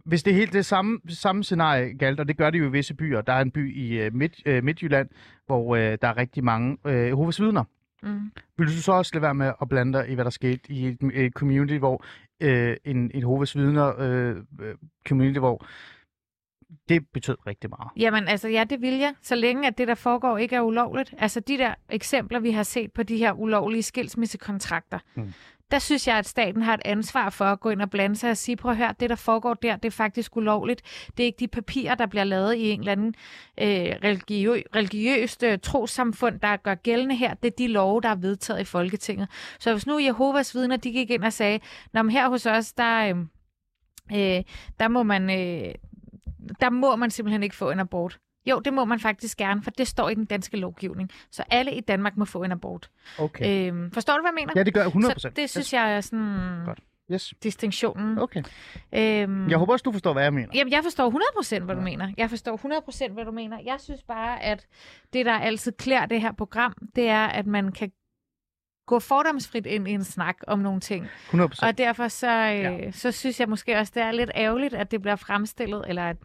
[0.05, 2.71] hvis det er helt det samme, samme scenarie galt, og det gør det jo i
[2.71, 3.21] visse byer.
[3.21, 5.09] Der er en by i uh, midt, uh, Midtjylland,
[5.45, 7.63] hvor uh, der er rigtig mange uh, Jehovas vidner.
[8.03, 8.31] Mm.
[8.57, 10.87] Vil du så også lade være med at blande dig i, hvad der skete i
[10.87, 12.03] et, et community, hvor
[12.41, 14.75] øh, en, et Jehovas vidner øh, øh,
[15.07, 15.65] community, hvor
[16.89, 17.89] det betød rigtig meget.
[17.97, 21.13] Jamen, altså, ja, det vil jeg, så længe at det, der foregår, ikke er ulovligt.
[21.17, 25.33] Altså, de der eksempler, vi har set på de her ulovlige skilsmissekontrakter, Mm
[25.71, 28.29] der synes jeg, at staten har et ansvar for at gå ind og blande sig
[28.31, 30.81] og sige, prøv at høre, det, der foregår der, det er faktisk ulovligt.
[31.17, 33.15] Det er ikke de papirer, der bliver lavet i en eller anden
[33.57, 37.33] øh, religiø- religiøst øh, trosamfund, der gør gældende her.
[37.33, 39.27] Det er de love, der er vedtaget i Folketinget.
[39.59, 41.59] Så hvis nu Jehovas vidner, de gik ind og sagde,
[41.93, 42.99] Nå, men her hos os, der...
[43.03, 43.17] Øh,
[44.11, 44.43] øh,
[44.79, 45.73] der må man øh,
[46.59, 48.19] der må man simpelthen ikke få en abort.
[48.49, 51.11] Jo, det må man faktisk gerne, for det står i den danske lovgivning.
[51.31, 52.89] Så alle i Danmark må få en abort.
[53.19, 53.67] Okay.
[53.71, 54.53] Øhm, forstår du, hvad jeg mener?
[54.55, 55.19] Ja, det gør jeg 100%.
[55.19, 56.79] Så det synes jeg er sådan Godt.
[57.11, 57.33] Yes.
[57.43, 58.17] distinktionen.
[58.17, 58.43] Okay.
[58.93, 60.47] Øhm, Jeg håber også, du forstår, hvad jeg mener.
[60.53, 61.09] Jamen, jeg forstår
[61.59, 62.13] 100% hvad du mener.
[62.17, 62.57] Jeg forstår
[63.09, 63.59] 100% hvad du mener.
[63.65, 64.67] Jeg synes bare, at
[65.13, 67.91] det, der altid klæder det her program, det er, at man kan
[68.87, 71.07] gå fordomsfrit ind i en snak om nogle ting.
[71.33, 71.67] 100%.
[71.67, 72.91] Og derfor så, øh, ja.
[72.91, 76.17] så synes jeg måske også, det er lidt ærgerligt, at det bliver fremstillet, eller at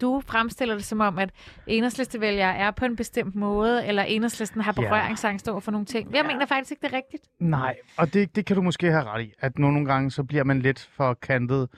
[0.00, 1.30] du fremstiller det som om, at
[1.66, 4.80] enhedslistevælgere er på en bestemt måde, eller enhedslisten har Ja.
[4.88, 6.14] berøringsangst over for nogle ting.
[6.14, 7.22] Jeg mener faktisk ikke, det er rigtigt.
[7.38, 10.24] Nej, og det, det kan du måske have ret i, at nogle, nogle gange så
[10.24, 11.68] bliver man lidt for kantet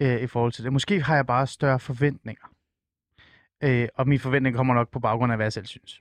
[0.00, 0.72] øh, i forhold til det.
[0.72, 2.44] Måske har jeg bare større forventninger.
[3.64, 6.00] Øh, og mine forventninger kommer nok på baggrund af, hvad jeg selv synes.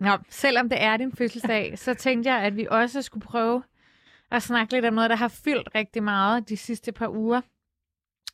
[0.00, 3.62] Nå, selvom det er din fødselsdag, så tænkte jeg, at vi også skulle prøve
[4.30, 7.40] at snakke lidt om noget, der har fyldt rigtig meget de sidste par uger.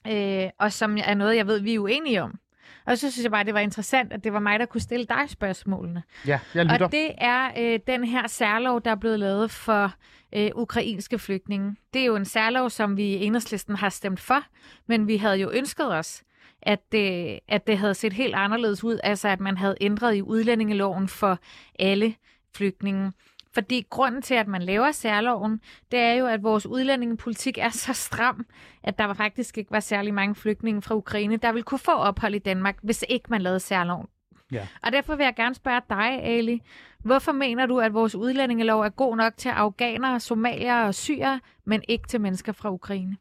[0.06, 2.38] Øh, og som er noget, jeg ved, vi er uenige om.
[2.86, 5.06] Og så synes jeg bare, det var interessant, at det var mig, der kunne stille
[5.06, 6.02] dig spørgsmålene.
[6.26, 6.86] Ja, jeg lytter.
[6.86, 9.94] Og det er øh, den her særlov, der er blevet lavet for
[10.32, 11.76] øh, ukrainske flygtninge.
[11.94, 14.44] Det er jo en særlov, som vi i enhedslisten har stemt for,
[14.86, 16.22] men vi havde jo ønsket os,
[16.62, 20.22] at det, at det havde set helt anderledes ud, altså at man havde ændret i
[20.22, 21.38] udlændingeloven for
[21.78, 22.14] alle
[22.56, 23.12] flygtninge.
[23.54, 27.92] Fordi grunden til, at man laver særloven, det er jo, at vores udlændingepolitik er så
[27.92, 28.46] stram,
[28.82, 32.34] at der faktisk ikke var særlig mange flygtninge fra Ukraine, der ville kunne få ophold
[32.34, 34.06] i Danmark, hvis ikke man lavede særloven.
[34.52, 34.68] Ja.
[34.82, 36.62] Og derfor vil jeg gerne spørge dig, Ali.
[36.98, 41.82] Hvorfor mener du, at vores udlændingelov er god nok til afghanere, somaliere og syre, men
[41.88, 43.16] ikke til mennesker fra Ukraine?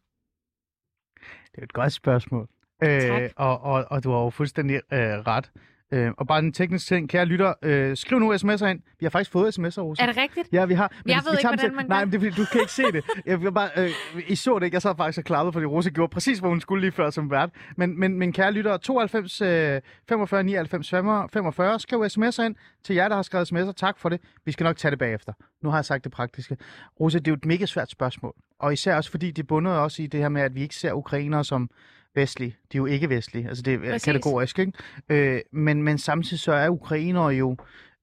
[1.51, 2.47] Det er et godt spørgsmål.
[2.83, 5.51] Øh, og, og, og du har jo fuldstændig øh, ret.
[5.93, 7.09] Øh, og bare en teknisk ting.
[7.09, 8.79] Kære lytter, øh, skriv nu sms'er ind.
[8.99, 10.03] Vi har faktisk fået sms'er, Rosa.
[10.03, 10.47] Er det rigtigt?
[10.51, 10.91] Ja, vi har.
[11.05, 12.71] Jeg vi- ved vi ikke, hvordan man Nej, men det er fordi, du kan ikke
[12.71, 13.03] se det.
[13.25, 13.89] Jeg vil bare, øh,
[14.27, 14.75] I så det ikke.
[14.75, 17.31] Jeg sad faktisk og klappede, fordi Rosa gjorde præcis, hvad hun skulle lige før som
[17.31, 17.49] vært.
[17.77, 23.07] Men, men, men kære lytter, 92 øh, 45 99 45, skriv sms'er ind til jer,
[23.07, 23.71] der har skrevet sms'er.
[23.71, 24.21] Tak for det.
[24.45, 25.33] Vi skal nok tage det bagefter.
[25.61, 26.57] Nu har jeg sagt det praktiske.
[26.99, 28.33] Rosa, det er jo et mega svært spørgsmål.
[28.59, 30.93] Og især også fordi det bunder også i det her med, at vi ikke ser
[30.93, 31.69] ukrainere som
[32.15, 32.55] vestlige.
[32.71, 33.47] De er jo ikke vestlige.
[33.47, 34.03] Altså det er Præcis.
[34.05, 34.73] kategorisk, ikke?
[35.09, 37.57] Øh, men, men samtidig så er ukrainere jo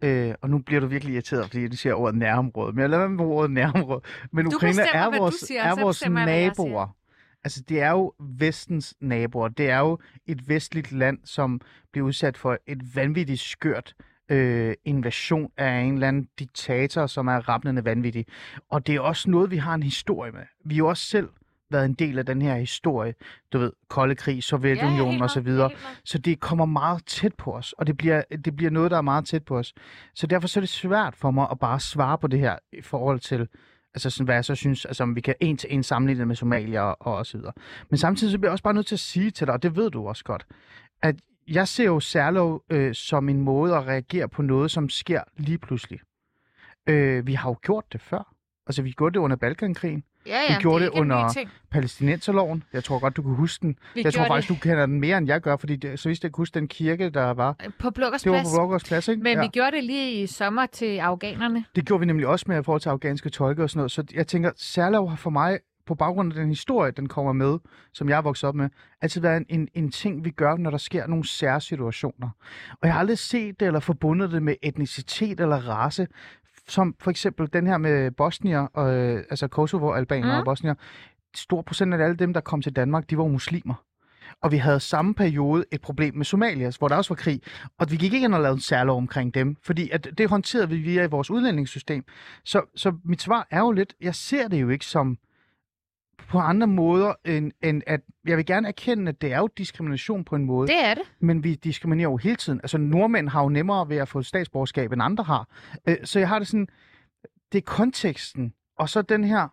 [0.04, 2.72] Øh, og nu bliver du virkelig irriteret, fordi du siger ordet nærområde.
[2.72, 4.00] Men jeg lader være med ordet nærområde.
[4.32, 6.96] Men Du Ukraine bestemmer, er vores, siger, er vores jeg, jeg naboer.
[7.44, 9.48] Altså, det er jo vestens naboer.
[9.48, 11.60] Det er jo et vestligt land, som
[11.92, 13.94] bliver udsat for et vanvittigt skørt
[14.30, 18.26] øh, invasion af en eller anden diktator, som er rappelende vanvittig.
[18.70, 20.42] Og det er også noget, vi har en historie med.
[20.64, 21.28] Vi har jo også selv
[21.70, 23.14] været en del af den her historie.
[23.52, 25.70] Du ved, kolde krig, Sovjetunionen og så videre.
[26.04, 29.02] Så det kommer meget tæt på os, og det bliver, det bliver noget, der er
[29.02, 29.74] meget tæt på os.
[30.14, 32.82] Så derfor så er det svært for mig at bare svare på det her i
[32.82, 33.48] forhold til
[33.94, 36.28] Altså sådan, hvad jeg så synes, altså om vi kan en til en sammenligne det
[36.28, 37.52] med Somalia og, og så videre.
[37.90, 39.76] Men samtidig så bliver jeg også bare nødt til at sige til dig, og det
[39.76, 40.46] ved du også godt,
[41.02, 41.16] at
[41.48, 45.58] jeg ser jo særlov øh, som en måde at reagere på noget, som sker lige
[45.58, 46.00] pludselig.
[46.86, 48.34] Øh, vi har jo gjort det før.
[48.66, 50.04] Altså, vi gjorde det under Balkankrigen.
[50.28, 51.44] Ja, Vi ja, gjorde det, det er under-.
[51.70, 52.64] Palæstinenserloven.
[52.72, 53.78] Jeg tror godt, du kan huske den.
[53.94, 56.24] Vi jeg tror faktisk, du kender den mere, end jeg gør, fordi det, så vidste
[56.24, 57.56] jeg ikke huske den kirke, der var.
[57.64, 59.22] det på Blukkers Det var på Blokkers Plads, ikke?
[59.22, 59.40] Men ja.
[59.40, 61.64] vi gjorde det lige i sommer til afghanerne.
[61.76, 63.92] Det gjorde vi nemlig også med i forhold til afghanske tolke og sådan noget.
[63.92, 67.58] Så jeg tænker, har for mig, på baggrund af den historie, den kommer med,
[67.92, 68.68] som jeg er vokset op med,
[69.00, 72.28] altid været en, en, en ting, vi gør, når der sker nogle særsituationer.
[72.70, 76.06] Og jeg har aldrig set det eller forbundet det med etnicitet eller race,
[76.68, 80.38] som for eksempel den her med bosnier, og, øh, altså Kosovo, albaner Mm.
[80.38, 80.74] og bosnier.
[81.36, 83.74] Stor procent af alle dem, der kom til Danmark, de var muslimer.
[84.42, 87.40] Og vi havde samme periode et problem med Somalia, hvor der også var krig.
[87.78, 90.68] Og vi gik ikke ind og lavede en særlov omkring dem, fordi at det håndterede
[90.68, 92.04] vi via vores udlændingssystem.
[92.44, 95.18] Så, så mit svar er jo lidt, jeg ser det jo ikke som
[96.18, 100.24] på andre måder, end, end at jeg vil gerne erkende, at det er jo diskrimination
[100.24, 101.02] på en måde, Det er det.
[101.20, 102.60] men vi diskriminerer jo hele tiden.
[102.62, 105.48] Altså nordmænd har jo nemmere ved at få statsborgerskab, end andre har.
[105.88, 106.68] Øh, Så jeg har det sådan,
[107.52, 109.48] det er konteksten, og så den her,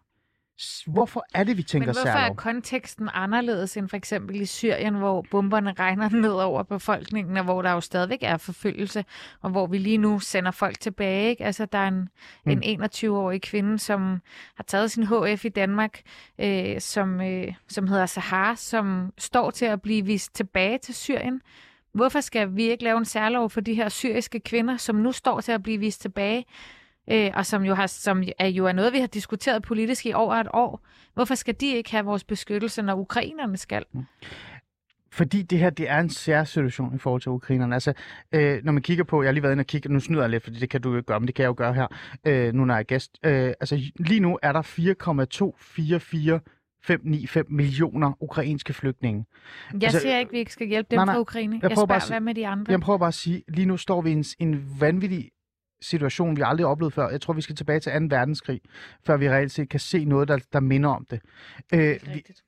[0.88, 4.94] hvorfor er det, vi tænker Men hvorfor er konteksten anderledes end for eksempel i Syrien,
[4.96, 9.06] hvor bomberne regner ned over befolkningen, og hvor der jo stadigvæk er forfølgelse,
[9.42, 11.30] og hvor vi lige nu sender folk tilbage.
[11.30, 11.46] Ikke?
[11.46, 12.10] Altså, der er en,
[12.46, 12.52] Mm.
[12.64, 14.22] en 21-årig kvinde, som
[14.56, 16.02] har taget sin HF i Danmark,
[16.40, 21.42] øh, som, øh, som hedder Sahar, som står til at blive vist tilbage til Syrien.
[21.94, 25.42] Hvorfor skal vi ikke lave en særlov for de her syriske kvinder, som nu står
[25.42, 26.46] til at blive vist tilbage?
[27.12, 30.14] Øh, og som jo, har, som er jo er noget, vi har diskuteret politisk i
[30.14, 30.86] over et år.
[31.14, 33.84] Hvorfor skal de ikke have vores beskyttelse, når ukrainerne skal?
[35.12, 37.76] Fordi det her, det er en særsituation i forhold til ukrainerne.
[37.76, 37.94] Altså,
[38.32, 40.30] øh, når man kigger på, jeg har lige været inde og kigge, nu snyder jeg
[40.30, 41.88] lidt, fordi det kan du jo ikke gøre, men det kan jeg jo gøre her,
[42.26, 43.12] øh, nu når jeg er gæst.
[43.26, 49.26] Øh, altså, lige nu er der 4,244595 millioner ukrainske flygtninge.
[49.74, 51.14] Jeg Altså, siger ikke, at vi ikke skal hjælpe dem nej, nej.
[51.16, 51.56] fra Ukraine.
[51.56, 52.72] Jeg Jeg, bare spørger, at hvad med de andre?
[52.72, 55.32] Jeg prøver bare at sige, lige nu står vi i en, en vanvittig
[55.86, 57.10] situation, vi aldrig oplevet før.
[57.10, 57.98] Jeg tror, vi skal tilbage til 2.
[58.16, 58.62] verdenskrig,
[59.06, 61.22] før vi reelt set kan se noget, der, der minder om det.
[61.74, 62.44] Øh, vi, Rigtigt.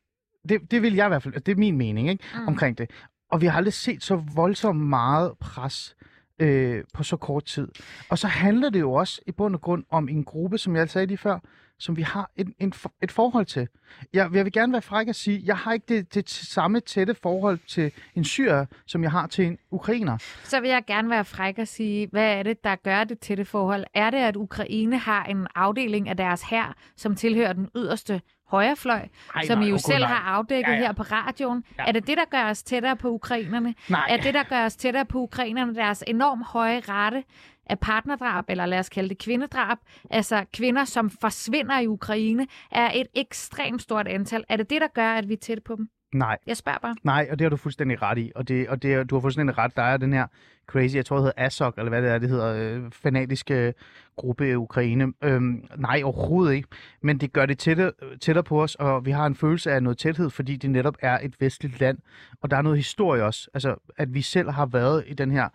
[0.49, 0.71] det.
[0.71, 2.47] Det vil jeg i hvert fald, det er min mening ikke, mm.
[2.47, 2.89] omkring det.
[3.31, 5.95] Og vi har aldrig set så voldsomt meget pres
[6.39, 7.67] øh, på så kort tid.
[8.09, 10.89] Og så handler det jo også i bund og grund om en gruppe, som jeg
[10.89, 11.39] sagde lige før,
[11.79, 13.67] som vi har en, en, et forhold til.
[14.13, 17.15] Jeg, jeg vil gerne være fræk at sige, jeg har ikke det, det samme tætte
[17.23, 20.17] forhold til en syrer, som jeg har til en ukrainer.
[20.43, 23.47] Så vil jeg gerne være fræk og sige, hvad er det, der gør det det
[23.47, 23.83] forhold?
[23.93, 29.07] Er det, at Ukraine har en afdeling af deres hær, som tilhører den yderste højrefløj,
[29.35, 30.07] Ej, som nej, I jo selv nej.
[30.07, 30.79] har afdækket Ja, ja.
[30.81, 31.63] her på radioen?
[31.77, 31.83] Ja.
[31.87, 33.75] Er det det, der gør os tættere på ukrainerne?
[33.89, 34.07] Nej.
[34.09, 37.23] Er det, der gør os tættere på ukrainerne, deres enormt høje rate
[37.69, 39.77] af partnerdrab, eller lad os kalde det kvindedrab,
[40.11, 44.43] altså kvinder, som forsvinder i Ukraine, er et ekstremt stort antal.
[44.49, 45.89] Er det det, der gør, at vi er tæt på dem?
[46.13, 46.95] Nej, Jeg spørger bare.
[47.03, 48.31] nej, og det har du fuldstændig ret i.
[48.35, 49.75] Og, det, og det, du har fuldstændig ret.
[49.75, 50.27] Der er den her
[50.67, 53.73] crazy, jeg tror, det hedder ASOK, eller hvad det er, det hedder, øh, fanatiske
[54.15, 55.13] gruppe i Ukraine.
[55.23, 56.67] Øhm, nej, overhovedet ikke.
[57.01, 59.97] Men det gør det tættere, tættere på os, og vi har en følelse af noget
[59.97, 61.97] tæthed, fordi det netop er et vestligt land.
[62.41, 63.49] Og der er noget historie også.
[63.53, 65.49] Altså, at vi selv har været i den her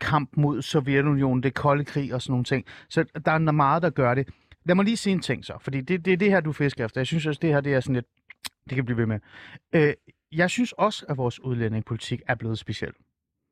[0.00, 2.66] kamp mod Sovjetunionen, det kolde krig og sådan nogle ting.
[2.88, 4.28] Så der er meget, der gør det.
[4.64, 6.84] Lad mig lige sige en ting så, fordi det, det er det her, du fisker
[6.84, 7.00] efter.
[7.00, 8.06] Jeg synes også, det her det er sådan lidt,
[8.68, 9.20] det kan blive ved med.
[9.72, 9.94] Øh,
[10.32, 12.92] jeg synes også, at vores udlændingepolitik er blevet speciel.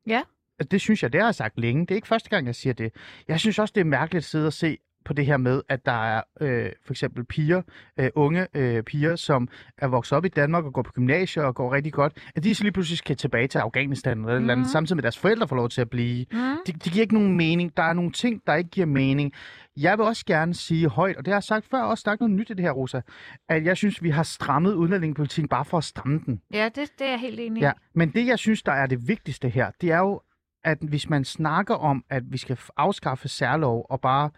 [0.06, 0.22] Ja.
[0.70, 1.80] Det synes jeg, det har jeg sagt længe.
[1.80, 2.94] Det er ikke første gang, jeg siger det.
[3.28, 5.86] Jeg synes også, det er mærkeligt at sidde og se på det her med, at
[5.86, 7.62] der er øh, for eksempel piger,
[8.00, 11.54] øh, unge øh, piger, som er vokset op i Danmark og går på gymnasiet og
[11.54, 14.40] går rigtig godt, at de så lige pludselig skal tilbage til Afghanistan eller, mm.
[14.40, 14.72] eller andet, Mhm.
[14.72, 16.26] samtidig med deres forældre får lov til at blive.
[16.32, 16.38] Mm.
[16.66, 17.76] Det, det giver ikke nogen mening.
[17.76, 19.32] Der er nogle ting, der ikke giver mening.
[19.76, 22.34] Jeg vil også gerne sige højt, og det har jeg sagt før, også sagt noget
[22.34, 23.00] nyt i det her, Rosa,
[23.48, 26.40] at jeg synes, vi har strammet udlændingepolitikken bare for at stramme den.
[26.52, 27.64] Ja, det, det er jeg helt enig i.
[27.64, 30.20] Ja, men det, jeg synes, der er det vigtigste her, det er jo,
[30.64, 34.30] at hvis man snakker om, at vi skal afskaffe særlov og bare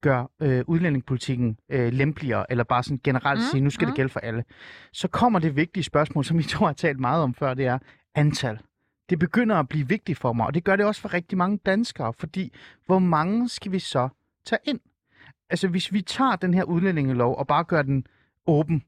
[0.00, 3.90] gøre øh, udlændingepolitikken øh, lempeligere, eller bare sådan generelt mm, sige, nu skal mm.
[3.90, 4.44] det gælde for alle,
[4.92, 7.78] så kommer det vigtige spørgsmål, som I to har talt meget om før, det er
[8.14, 8.58] antal.
[9.10, 11.58] Det begynder at blive vigtigt for mig, og det gør det også for rigtig mange
[11.66, 12.52] danskere, fordi
[12.86, 14.08] hvor mange skal vi så
[14.46, 14.80] tage ind?
[15.50, 18.06] Altså, hvis vi tager den her udlændingelov og bare gør den
[18.46, 18.82] åben,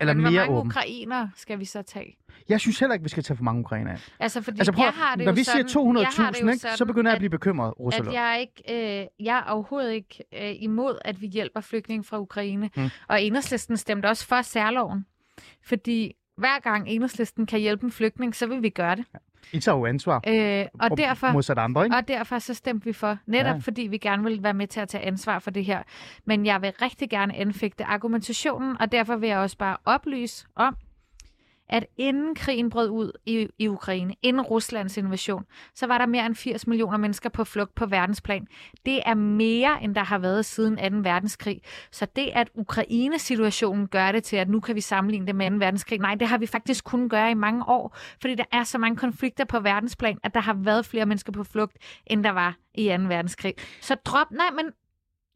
[0.00, 0.70] eller Men hvor mere mange åben.
[0.70, 2.16] ukrainere skal vi så tage?
[2.48, 4.00] Jeg synes heller ikke, vi skal tage for mange ukrainere ind.
[4.20, 6.36] Altså, fordi Altså prøv, jeg har det når jo vi sådan, siger jeg har det
[6.38, 8.08] 200.000, jo ikke, sådan, så begynder jeg at at- blive bekymret, Rosalund.
[8.08, 12.04] at jeg er ikke, øh, jeg er overhovedet ikke øh, imod, at vi hjælper flygtninge
[12.04, 12.70] fra Ukraine.
[12.76, 12.88] Mm.
[13.08, 15.06] Og enhedslisten stemte også for særloven.
[15.64, 19.04] Fordi hver gang enhedslisten kan hjælpe en flygtning, så vil vi gøre det.
[19.52, 20.20] I tager jo ansvar.
[20.26, 21.96] Øh, og, derfor, Modsat andre, ikke?
[21.96, 23.58] og derfor så stemte vi for, netop Ja.
[23.60, 25.82] fordi vi gerne vil være med til at tage ansvar for det her.
[26.24, 30.76] Men jeg vil rigtig gerne anfægte argumentationen, og derfor vil jeg også bare oplyse om,
[31.68, 36.26] at inden krigen brød ud i, i Ukraine, inden Ruslands invasion, så var der mere
[36.26, 38.46] end 80 millioner mennesker på flugt på verdensplan.
[38.86, 41.10] Det er mere, end der har været siden 2.
[41.10, 41.60] verdenskrig.
[41.90, 45.56] Så det, at Ukraine-situationen gør det til, at nu kan vi sammenligne det med 2.
[45.56, 48.78] verdenskrig, nej, det har vi faktisk kun gøre i mange år, fordi der er så
[48.78, 51.76] mange konflikter på verdensplan, at der har været flere mennesker på flugt,
[52.06, 53.02] end der var i 2.
[53.02, 53.54] verdenskrig.
[53.80, 54.66] Så drop, nej, men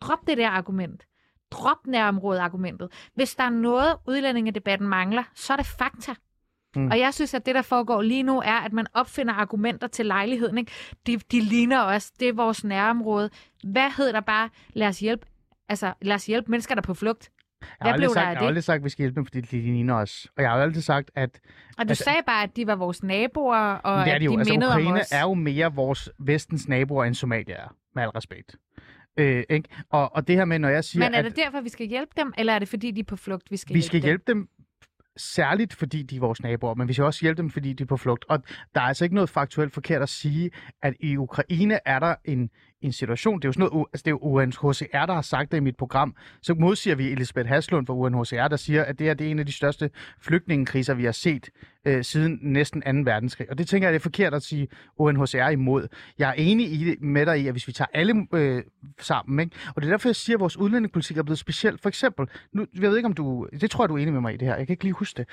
[0.00, 1.06] drop det der argument.
[1.50, 2.88] Drop nærområdet-argumentet.
[3.14, 6.12] Hvis der er noget, udlændingedebatten mangler, så er det fakta.
[6.76, 6.86] Mm.
[6.90, 10.06] Og jeg synes, at det, der foregår lige nu, er, at man opfinder argumenter til
[10.06, 10.58] lejligheden.
[10.58, 10.72] Ikke?
[11.06, 12.10] De, de ligner os.
[12.10, 13.30] Det er vores nærområde.
[13.64, 14.48] Hvad hedder der bare?
[14.72, 15.26] Lad os hjælpe,
[15.68, 17.30] altså, lad os hjælpe mennesker, der er på flugt.
[17.60, 18.46] Jeg har, aldrig blev der sagt, af jeg har det?
[18.48, 20.26] aldrig sagt, at vi skal hjælpe dem, fordi de ligner os.
[20.36, 21.40] Og jeg har altid sagt, at
[21.78, 24.24] Og du Altså- sagde bare, at de var vores naboer, og det er at de
[24.24, 24.32] jo.
[24.32, 25.12] de Altså, mindede Ukraine om os.
[25.12, 28.56] er jo mere vores vestens naboer, end Somalia er, med al respekt.
[29.20, 29.68] Øh, ikke?
[29.90, 31.86] Og, og det her med, når jeg siger, Men er at det derfor, vi skal
[31.86, 34.02] hjælpe dem, eller er det fordi, de er på flugt, vi skal vi hjælpe skal
[34.02, 34.06] dem?
[34.06, 34.48] hjælpe dem
[35.16, 37.86] særligt fordi de er vores naboer, men vi skal også hjælpe dem, fordi de er
[37.86, 38.24] på flugt.
[38.28, 38.42] Og
[38.74, 40.50] der er altså ikke noget faktuelt forkert at sige,
[40.82, 42.50] at i Ukraine er der en,
[42.82, 45.52] en situation, det er jo sådan noget, altså det er jo UNHCR, der har sagt
[45.52, 49.06] det i mit program, så modsiger vi Elisabeth Haslund fra UNHCR, der siger, at det
[49.06, 49.90] her det er en af de største
[50.20, 51.50] flygtningekriser, vi har set
[51.84, 53.10] øh, siden næsten 2.
[53.10, 53.50] verdenskrig.
[53.50, 55.88] Og det tænker jeg, det er forkert at sige UNHCR imod.
[56.18, 58.62] Jeg er enig i det, med dig i, at hvis vi tager alle øh,
[59.00, 59.56] sammen, ikke?
[59.74, 61.78] og det er derfor, jeg siger, at vores udlændingepolitik er blevet speciel.
[61.78, 64.20] For eksempel, nu, jeg ved ikke om du, det tror jeg, du er enig med
[64.20, 65.28] mig i det her, jeg kan ikke lige huske det.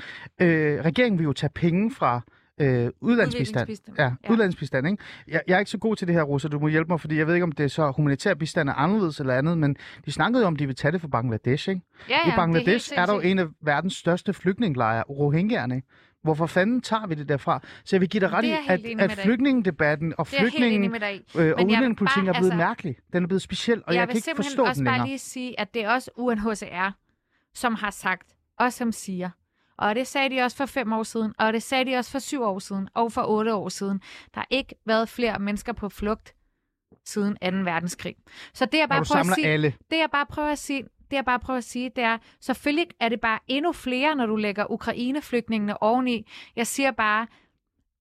[0.45, 2.21] Øh, regeringen vil jo tage penge fra
[2.61, 3.69] øh, udlandsbistand.
[3.97, 4.31] Ja, Ja.
[4.31, 5.03] udlandsbistand, ikke?
[5.27, 7.17] Jeg, jeg er ikke så god til det her, Rosa, du må hjælpe mig, fordi
[7.17, 10.11] jeg ved ikke, om det er så humanitær bistand er anderledes eller andet, men de
[10.11, 11.81] snakkede jo om, de vil tage det fra Bangladesh, ikke?
[12.09, 15.81] Ja, I ja, det Bangladesh er, er der jo en af verdens største flygtningelejre, Rohingyerne.
[16.23, 17.61] Hvorfor fanden tager vi det derfra?
[17.85, 19.15] Så jeg vil give dig ret i, jeg at, at i.
[19.15, 20.87] flygtningedebatten og jeg flygtningen i.
[20.87, 22.95] øh, og jeg vil udlændingepolitikken bare- er blevet altså- mærkelig.
[23.13, 24.85] Den er blevet speciel, og jeg, jeg jeg vil kan ikke simpelthen forstå også den
[24.85, 25.07] bare længere.
[25.07, 26.91] lige sige, at det er også UNHCR,
[27.53, 28.27] som har sagt,
[28.59, 29.29] og som siger,
[29.77, 32.19] og det sagde de også for fem år siden, og det sagde de også for
[32.19, 34.01] syv år siden, og for otte år siden.
[34.33, 36.33] Der har ikke været flere mennesker på flugt
[37.05, 37.57] siden 2.
[37.71, 38.15] verdenskrig.
[38.53, 39.73] Så det jeg bare prøver at sige, alle.
[39.91, 42.87] det jeg bare prøver at sige, det jeg bare prøver at sige, det er, selvfølgelig
[42.99, 46.27] er det bare endnu flere, når du lægger Ukraine-flygtningene oveni.
[46.55, 47.27] Jeg siger bare,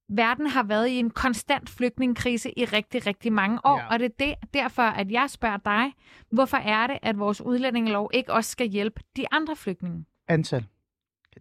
[0.09, 3.87] verden har været i en konstant flygtningekrise i rigtig, rigtig mange år, ja.
[3.87, 5.93] og det er det, derfor, at jeg spørger dig,
[6.31, 10.05] hvorfor er det, at vores udlændingelov ikke også skal hjælpe de andre flygtninge?
[10.29, 10.67] Antal.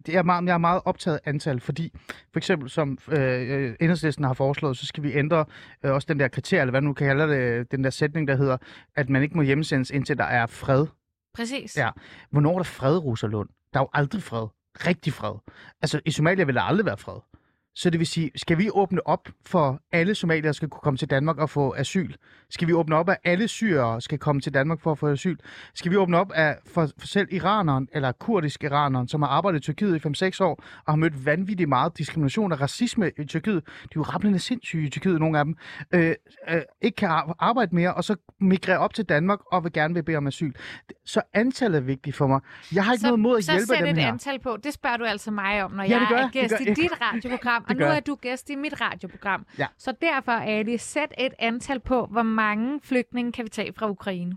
[0.06, 1.92] Det er meget, jeg er meget optaget af antal, fordi
[2.32, 5.44] for eksempel som øh, øh, enhedslisten har foreslået, så skal vi ændre
[5.84, 8.56] øh, også den der kriterie, eller hvad nu kalder det, den der sætning, der hedder,
[8.96, 10.86] at man ikke må hjemsendes, indtil der er fred.
[11.34, 11.76] Præcis.
[11.76, 11.90] Ja.
[12.30, 13.48] Hvornår er der fred, Rosalund?
[13.72, 14.46] Der er jo aldrig fred.
[14.86, 15.34] Rigtig fred.
[15.82, 17.20] Altså, i Somalia vil der aldrig være fred.
[17.78, 21.10] Så det vil sige, skal vi åbne op for alle somalier skal kunne komme til
[21.10, 22.12] Danmark og få asyl?
[22.50, 25.36] Skal vi åbne op, at alle syrere skal komme til Danmark for at få asyl?
[25.74, 29.58] Skal vi åbne op af for, for selv iraneren, eller kurdisk iraneren, som har arbejdet
[29.58, 33.62] i Tyrkiet i 5-6 år, og har mødt vanvittigt meget diskrimination og racisme i Tyrkiet?
[33.66, 35.56] De er jo rappelende sindssyge i Tyrkiet, nogle af dem.
[35.94, 36.14] Øh,
[36.50, 39.94] øh, ikke kan ar- arbejde mere, og så migrerer op til Danmark og vil gerne
[39.94, 40.52] vil bede om asyl.
[41.06, 42.40] Så antallet er vigtigt for mig.
[42.74, 44.08] Jeg har ikke så, noget mod at så hjælpe sæt dem et her.
[44.12, 44.56] antal på.
[44.64, 47.64] Det spørger du altså mig om, når Ja, jeg gør er gæst i dit radioprogram.
[47.66, 49.46] Og nu er du gæst i mit radioprogram.
[49.58, 49.66] Ja.
[49.78, 54.36] Så derfor, Ali, sæt et antal på, hvor mange flygtninge kan vi tage fra Ukraine.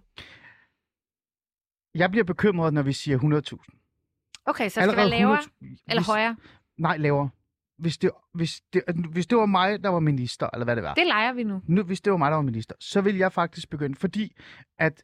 [1.96, 3.80] Jeg bliver bekymret, når vi siger 100.000.
[4.46, 6.36] Okay, så skal det være lavere 100 eller hvis, højere?
[6.78, 7.30] Nej, lavere.
[7.78, 10.94] Hvis det, hvis, det, hvis det var mig, der var minister, eller hvad det var.
[10.94, 11.62] Det leger vi nu.
[11.68, 14.36] Nu, hvis det var mig, der var minister, så ville jeg faktisk begynde, fordi
[14.80, 15.04] at,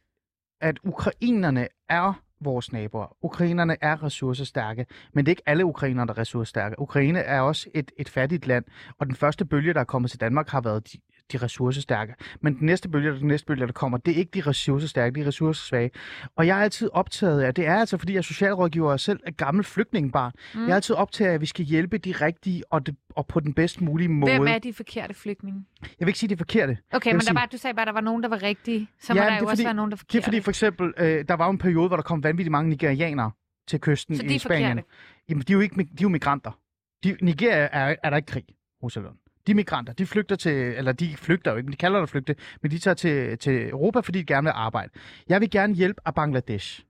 [0.60, 3.16] at ukrainerne er vores naboer.
[3.22, 6.78] Ukrainerne er ressourcestærke, men det er ikke alle ukrainere, der er ressourcestærke.
[6.78, 8.64] Ukraine er også et, et fattigt land,
[8.98, 10.98] og den første bølge, der er kommet til Danmark, har været de,
[11.32, 12.14] de ressourcestærke.
[12.40, 15.20] Men den næste bølge, den næste bølge, der kommer, det er ikke de ressourcestærke, de
[15.20, 15.90] er ressourcesvage.
[16.36, 19.20] Og jeg er altid optaget af, det er altså, fordi jeg er socialrådgiver og selv
[19.26, 20.32] er gammel flygtningebarn.
[20.54, 20.60] Mm.
[20.62, 23.40] Jeg er altid optaget af, at vi skal hjælpe de rigtige og, det, og på
[23.40, 24.32] den bedst mulige måde.
[24.32, 25.64] Hvem er de forkerte flygtninge?
[25.82, 26.78] Jeg vil ikke sige det forkerte.
[26.92, 28.88] Okay, men der sige- var, du sagde bare, at der var nogen, der var rigtige.
[29.00, 30.18] Så må Ja, der det er jo også fordi- være nogen, der er Det forkerte.
[30.18, 32.68] er fordi for eksempel, øh, der var jo en periode, hvor der kom vanvittigt mange
[32.70, 33.30] nigerianere
[33.68, 34.68] til kysten Så de i Spanien.
[34.70, 34.88] forkerte.
[35.28, 36.58] Jamen, de er jo ikke de er jo migranter.
[37.04, 38.44] De, Nigeria er, er der ikke krig,
[38.82, 39.16] Rosalund.
[39.46, 39.92] De er migranter.
[39.92, 42.78] De flygter til, eller de flygter jo ikke, men de kalder det flygte, men de
[42.78, 44.92] tager til, til Europa, fordi de gerne vil arbejde.
[45.28, 46.82] Jeg vil gerne hjælpe af Bangladesh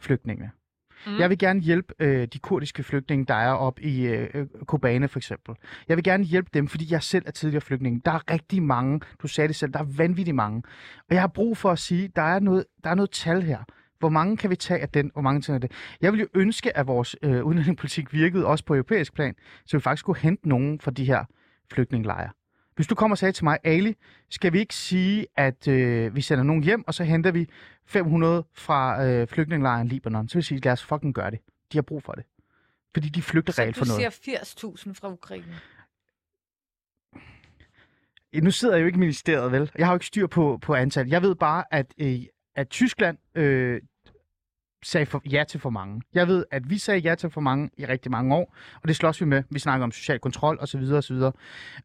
[0.00, 0.50] flygtninge.
[1.06, 1.18] Mm.
[1.18, 5.18] Jeg vil gerne hjælpe øh, de kurdiske flygtninge, der er op i øh, Kobane for
[5.18, 5.54] eksempel.
[5.88, 8.04] Jeg vil gerne hjælpe dem, fordi jeg selv er tidligere flygtning.
[8.04, 10.62] Der er rigtig mange, du sagde det selv, der er vanvittigt mange.
[10.98, 13.58] Og jeg har brug for at sige, der er noget, der er noget tal her.
[13.98, 15.72] Hvor mange kan vi tage af den, hvor mange tager af det?
[16.00, 19.34] Jeg vil jo ønske, at vores øh, udlændingepolitik virkede også på europæisk plan,
[19.66, 21.24] så vi faktisk kunne hente nogen fra de her
[21.72, 22.30] flygtningelejre.
[22.74, 23.96] Hvis du kommer og sagde til mig, Ali,
[24.30, 27.48] skal vi ikke sige, at øh, vi sender nogen hjem, og så henter vi
[27.86, 31.38] 500 fra øh, flygtningelejren Libanon, så vil jeg sige, lad os fucking gøre det.
[31.72, 32.24] De har brug for det.
[32.94, 34.12] Fordi de flygter Så reelt du for noget.
[34.14, 35.54] siger 80.000 fra Ukraine.
[38.42, 39.70] Nu sidder jeg jo ikke i ministeriet, vel?
[39.78, 41.08] Jeg har jo ikke styr på, på antal.
[41.08, 42.20] Jeg ved bare, at, øh,
[42.54, 43.80] at Tyskland øh,
[44.84, 46.02] sagde for, ja til for mange.
[46.14, 48.96] Jeg ved, at vi sagde ja til for mange i rigtig mange år, og det
[48.96, 49.42] slås vi med.
[49.50, 50.82] Vi snakker om social kontrol osv.
[50.92, 51.20] osv.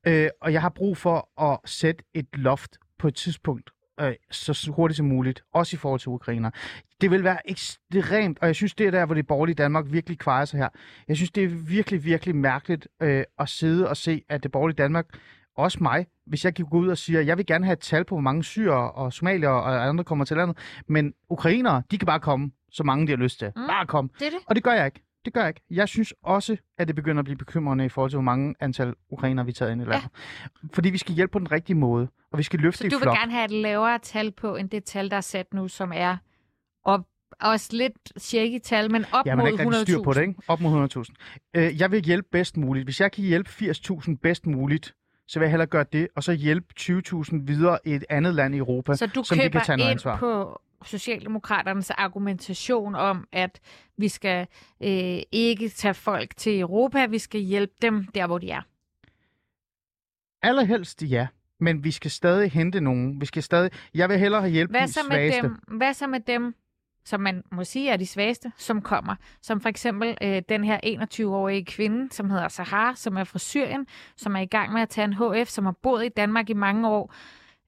[0.08, 3.70] Øh, og jeg har brug for at sætte et loft på et tidspunkt,
[4.02, 6.50] øh, så hurtigt som muligt, også i forhold til ukrainer.
[7.02, 10.20] Det vil være ekstremt, og jeg synes, det er der, hvor det borgerlige Danmark virkelig
[10.20, 10.70] kvejer sig her.
[11.08, 14.78] Jeg synes, det er virkelig, virkelig mærkeligt øh, at sidde og se, at det borgerlige
[14.78, 15.06] Danmark
[15.58, 17.80] også mig, hvis jeg kan gå ud og sige, at jeg vil gerne have et
[17.80, 21.98] tal på, hvor mange syre og somalier og andre kommer til landet, men ukrainere, de
[21.98, 23.52] kan bare komme, så mange de har lyst til.
[23.56, 23.62] Mm.
[23.68, 24.10] Bare kom.
[24.10, 24.40] Det det.
[24.48, 25.02] Og det gør jeg ikke.
[25.26, 25.62] Det gør jeg ikke.
[25.72, 28.94] Jeg synes også, at det begynder at blive bekymrende i forhold til, hvor mange antal
[29.10, 30.04] ukrainere vi tager ind i landet.
[30.04, 30.68] Ja.
[30.74, 32.96] Fordi vi skal hjælpe på den rigtige måde, og vi skal løfte Så i du
[32.98, 33.16] vil flok.
[33.18, 36.18] gerne have et lavere tal på, end det tal, der er sat nu, som er
[36.84, 37.02] op,
[37.42, 40.22] også lidt shaky tal, men op Ja, man mod ikke rigtig styr på det, 100.000.
[40.28, 40.42] ikke?
[40.48, 41.14] Op mod 100.000.
[41.56, 42.86] Øh, jeg vil hjælpe bedst muligt.
[42.86, 44.96] Hvis jeg kan hjælpe 80.000 bedst muligt,
[45.28, 48.56] så vil jeg hellere gøre det, og så hjælpe 20.000 videre i et andet land
[48.56, 50.18] i Europa, Så du som de kan tage noget ansvar.
[50.18, 53.60] på Socialdemokraternes argumentation om, at
[53.98, 54.48] vi skal
[54.84, 58.62] øh, ikke tage folk til Europa, vi skal hjælpe dem der, hvor de er.
[60.42, 61.28] Allerhelst ja,
[61.60, 63.22] men vi skal stadig hente nogen.
[63.22, 63.72] Vi skal stadig...
[63.94, 65.42] Jeg vil hellere have hjælp Hvad de så, med svageste.
[65.42, 66.56] dem, hvad så med dem,
[67.06, 69.16] som man må sige er de svageste, som kommer?
[69.42, 73.88] Som for eksempel øh, den her 21-årige kvinde, som hedder Sahar, som er fra Syrien,
[74.16, 76.54] som er i gang med at tage en HF, som har boet i Danmark i
[76.54, 77.14] mange år,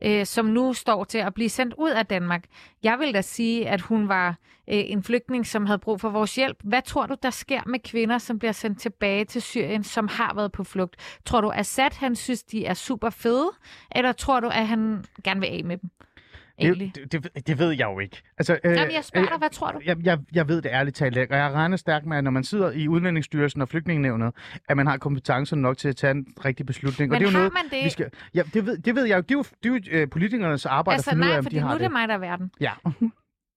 [0.02, 2.44] øh, som nu står til at blive sendt ud af Danmark.
[2.84, 4.30] Jeg vil da sige, at hun var
[4.68, 6.58] øh, en flygtning, som havde brug for vores hjælp.
[6.64, 10.34] Hvad tror du, der sker med kvinder, som bliver sendt tilbage til Syrien, som har
[10.36, 10.96] været på flugt?
[11.26, 13.52] Tror du, Assad han synes, de er super fede,
[13.92, 15.90] eller tror du, at han gerne vil af med dem?
[16.60, 16.92] Egentlig.
[16.96, 18.22] Det, det, det, det ved jeg jo ikke.
[18.38, 19.80] Altså, øh, Jamen, jeg spørger øh, dig, hvad tror du?
[19.86, 22.32] Jeg, jeg, jeg ved det ærligt talt ikke, og jeg regner stærkt med, at når
[22.32, 24.36] man sidder i Udlændingsstyrelsen og Flygtningenævnet,
[24.70, 27.10] at man har kompetencer nok til at tage en rigtig beslutning.
[27.10, 27.86] Men og det er jo har noget, man det?
[27.86, 29.22] vi skal, ja, det, ved, det ved jeg jo.
[29.22, 31.40] Det er jo, det er jo øh, politikernes arbejde altså at finde ud af, nej,
[31.40, 31.84] om de har nu er det.
[31.84, 32.52] det mig, der er verden.
[32.60, 32.72] Ja.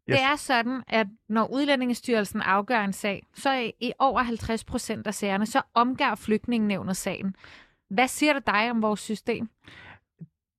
[0.07, 5.07] Det er sådan, at når Udlændingestyrelsen afgør en sag, så i, i over 50 procent
[5.07, 7.37] af sagerne, så omgør flygtningenævnet sagen.
[7.91, 9.49] Hvad siger det dig om vores system?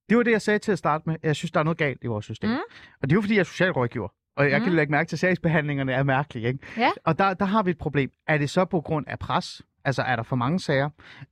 [0.08, 1.16] Det var det, jeg sagde til at starte med.
[1.22, 2.50] Jeg synes, der er noget galt i vores system.
[2.50, 2.56] Mm.
[3.02, 4.08] Og det er jo, fordi jeg er socialrådgiver.
[4.36, 4.64] Og jeg mm.
[4.64, 6.46] Kan lægge mærke til, at sagsbehandlingerne er mærkelige.
[6.48, 6.58] Ikke?
[6.76, 6.90] Ja.
[7.04, 8.10] Og der, der har vi et problem.
[8.26, 9.62] Er det så på grund af pres?
[9.84, 10.90] Altså, er der for mange sager?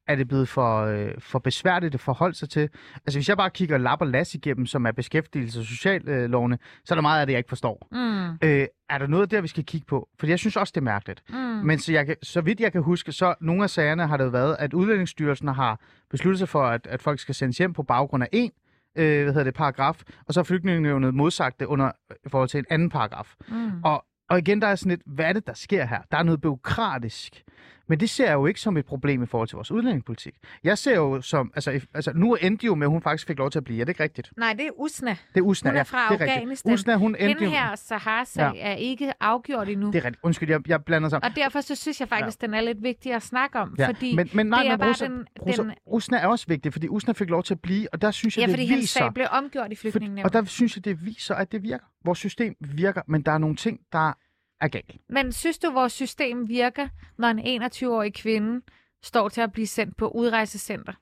[0.09, 2.69] Er det blevet for, øh, for besværligt at forholde sig til?
[2.95, 6.95] Altså, hvis jeg bare kigger lap og las igennem, som er beskæftigelse og sociallovene, så
[6.95, 7.89] er der meget af det, jeg ikke forstår.
[7.93, 10.09] Mm, Øh, er der noget der, vi skal kigge på?
[10.21, 11.23] For jeg synes også, det er mærkeligt.
[11.29, 11.37] mm.
[11.37, 14.57] Men så, jeg så vidt jeg kan huske, så nogle af sagerne har det været,
[14.59, 18.29] at Udlændingsstyrelsen har besluttet sig for, at, at folk skal sendes hjem på baggrund af
[18.33, 18.51] en
[18.97, 21.93] øh, hvad hedder det, paragraf, og så har flygtningenævnet modsagt det under,
[22.27, 23.35] i forhold til en anden paragraf.
[23.49, 23.83] Mm.
[23.85, 26.03] Og, og igen, der er sådan lidt, hvad er det, der sker her?
[26.11, 27.43] Der er noget byråkratisk.
[27.87, 30.35] Men det ser jeg jo ikke som et problem i forhold til vores udlændingepolitik.
[30.65, 33.51] Jeg ser jo som, altså, altså nu endte jo med, at hun faktisk fik lov
[33.51, 33.81] til at blive.
[33.81, 34.31] Er det ikke rigtigt?
[34.37, 35.11] Nej, det er Usna.
[35.11, 36.31] Det er Usna, Hun er ja, fra det er rigtigt.
[36.31, 36.73] Afghanistan.
[36.73, 38.71] Usna, hun endte Hende her Sahar-sag ja.
[38.73, 39.87] er ikke afgjort endnu.
[39.87, 40.25] Det er rigtigt.
[40.25, 41.31] Undskyld, jeg, jeg blander sammen.
[41.31, 42.47] Og derfor så synes jeg faktisk, ja.
[42.47, 43.75] den er lidt vigtig at snakke om.
[43.79, 46.45] Ja, fordi men, men nej, det er men bare den- Rosa, den- Usna er også
[46.49, 48.67] vigtig, fordi Usna fik lov til at blive, og der synes jeg, ja, det fordi
[48.67, 49.01] hans viser...
[49.01, 50.25] sag blev omgjort i flygtningenævnet.
[50.25, 51.85] og der synes jeg, det viser, at det virker.
[52.05, 54.13] Vores system virker, men der er nogle ting, der
[54.61, 54.97] galt.
[55.09, 56.89] Men synes du, vores system virker,
[57.19, 58.65] når en 21-årig kvinde
[59.03, 60.93] står til at blive sendt på udrejsecenter?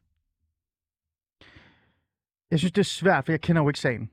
[2.51, 4.11] Jeg synes, det er svært, for jeg kender jo ikke sagen.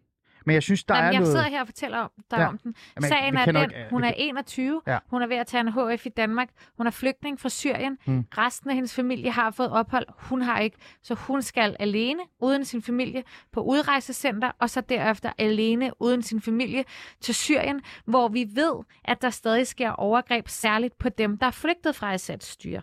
[0.49, 1.31] Men jeg synes, der Jamen, er jeg noget...
[1.33, 2.47] sidder her og fortæller om, dig Ja.
[2.47, 2.75] om den.
[2.95, 4.97] Jamen, Sagen er den, ikke- hun vi er kan- 21, Ja.
[5.09, 8.25] hun er ved at tage en HF i Danmark, hun er flygtning fra Syrien, Mm.
[8.37, 12.65] resten af hendes familie har fået ophold, hun har ikke, så hun skal alene, uden
[12.65, 16.83] sin familie, på udrejsecenter, og så derefter alene, uden sin familie,
[17.21, 18.73] til Syrien, hvor vi ved,
[19.05, 22.81] at der stadig sker overgreb, særligt på dem, der er flygtet fra Assads styre.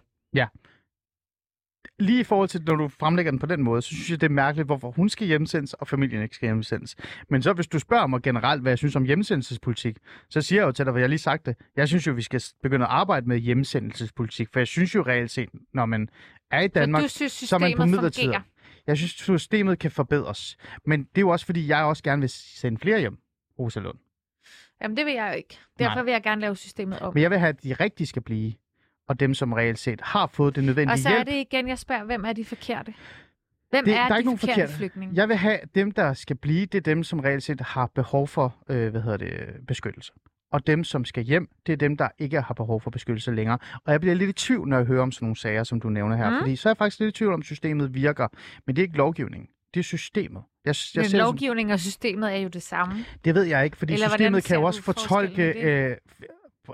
[1.98, 4.26] Lige i forhold til, når du fremlægger den på den måde, så synes jeg, det
[4.26, 6.96] er mærkeligt, hvorfor hun skal hjemsendes, og familien ikke skal hjemsendes.
[7.30, 9.96] Men så hvis du spørger mig generelt, hvad jeg synes om hjemsendelsespolitik,
[10.30, 11.56] så siger jeg jo til dig, hvad jeg lige sagt det.
[11.76, 15.30] Jeg synes jo, vi skal begynde at arbejde med hjemsendelsespolitik, for jeg synes jo reelt
[15.30, 16.08] set, når man
[16.50, 18.40] er i Danmark, så synes, så er man på fungerer?
[18.86, 20.56] Jeg synes, systemet kan forbedres.
[20.86, 23.18] Men det er jo også, fordi jeg også gerne vil sende flere hjem,
[23.58, 23.98] Rosalund.
[24.82, 25.58] Jamen, det vil jeg jo ikke.
[25.78, 26.02] Derfor Nej.
[26.02, 27.14] vil jeg gerne lave systemet om.
[27.14, 28.52] Men jeg vil have, at de rigtige skal blive,
[29.08, 31.20] og dem, som reelt set har fået det nødvendige Og så hjælp.
[31.20, 32.94] er det igen, jeg spørger, hvem er de forkerte?
[33.70, 34.72] Hvem Det- er der er de ikke nogen forkerte, forkerte.
[34.76, 35.14] flygtninge?
[35.16, 38.28] Jeg vil have dem, der skal blive, det er dem, som reelt set har behov
[38.28, 39.38] for, øh, hvad hedder det,
[39.68, 40.12] beskyttelse.
[40.52, 43.58] og dem, som skal hjem, det er dem, der ikke har behov for beskyttelse længere.
[43.84, 45.88] Og jeg bliver lidt i tvivl, når jeg hører om sådan nogle sager, som du
[45.88, 46.36] nævner her, Mm.
[46.38, 48.28] fordi så er jeg faktisk lidt i tvivl om, systemet virker.
[48.66, 49.48] Men det er ikke lovgivning.
[49.74, 50.42] Det er systemet.
[50.64, 52.94] Jeg, jeg Men det som, og systemet er jo det samme.
[53.24, 55.42] det ved jeg ikke, fordi Eller systemet kan jo også fortolke...
[55.52, 55.96] Øh,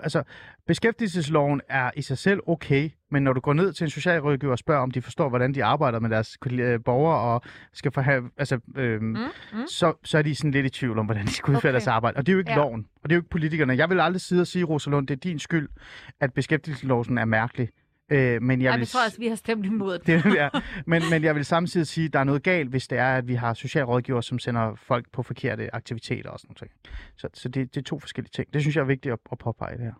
[0.02, 0.22] altså,
[0.66, 4.58] beskæftigelsesloven er i sig selv okay, men når du går ned til en socialrådgiver og
[4.58, 8.58] spørger, om de forstår, hvordan de arbejder med deres øh, borgere og skal forhave, altså,
[8.76, 9.18] øh, mm, mm.
[9.68, 11.72] Så, så er de sådan lidt i tvivl om, hvordan de skal udføre Okay.
[11.72, 12.16] deres arbejde.
[12.16, 12.56] Og det er jo ikke ja.
[12.56, 13.76] loven, og det er jo ikke politikerne.
[13.76, 15.68] Jeg vil aldrig sidde og sige, Rosalund, det er din skyld,
[16.20, 17.68] at beskæftigelsesloven er mærkelig.
[18.12, 20.24] Øh, men jeg Jeg vil vi tror også, vi har stemt imod det.
[20.24, 20.48] det, ja.
[20.86, 23.28] men, men jeg vil samtidig sige, at der er noget galt, hvis det er, at
[23.28, 26.72] vi har socialrådgiver, som sender folk på forkerte aktiviteter og sådan noget.
[27.16, 28.52] Så, så det, det er to forskellige ting.
[28.54, 29.92] Det synes jeg er vigtigt at, at påpege det her.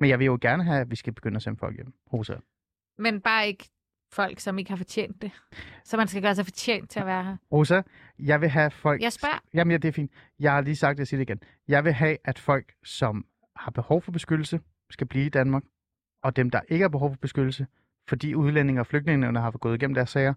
[0.00, 1.92] Men jeg vil jo gerne have, at vi skal begynde at sende folk hjem.
[2.12, 2.34] Rosa.
[2.98, 3.68] Men bare ikke
[4.12, 5.30] folk, som ikke har fortjent det.
[5.84, 7.36] Så man skal gøre sig fortjent til at være her.
[7.52, 7.82] Rosa,
[8.18, 9.02] jeg vil have folk...
[9.02, 9.38] Jeg spørger.
[9.54, 10.12] Jamen ja, det er fint.
[10.40, 11.40] Jeg har lige sagt det, jeg siger det igen.
[11.68, 14.60] Jeg vil have, at folk, som har behov for beskyttelse,
[14.90, 15.62] skal blive i Danmark.
[16.24, 17.66] Og dem, der ikke har behov for beskyttelse,
[18.08, 20.34] fordi udlændinge og flygtninge har gået igennem deres sager,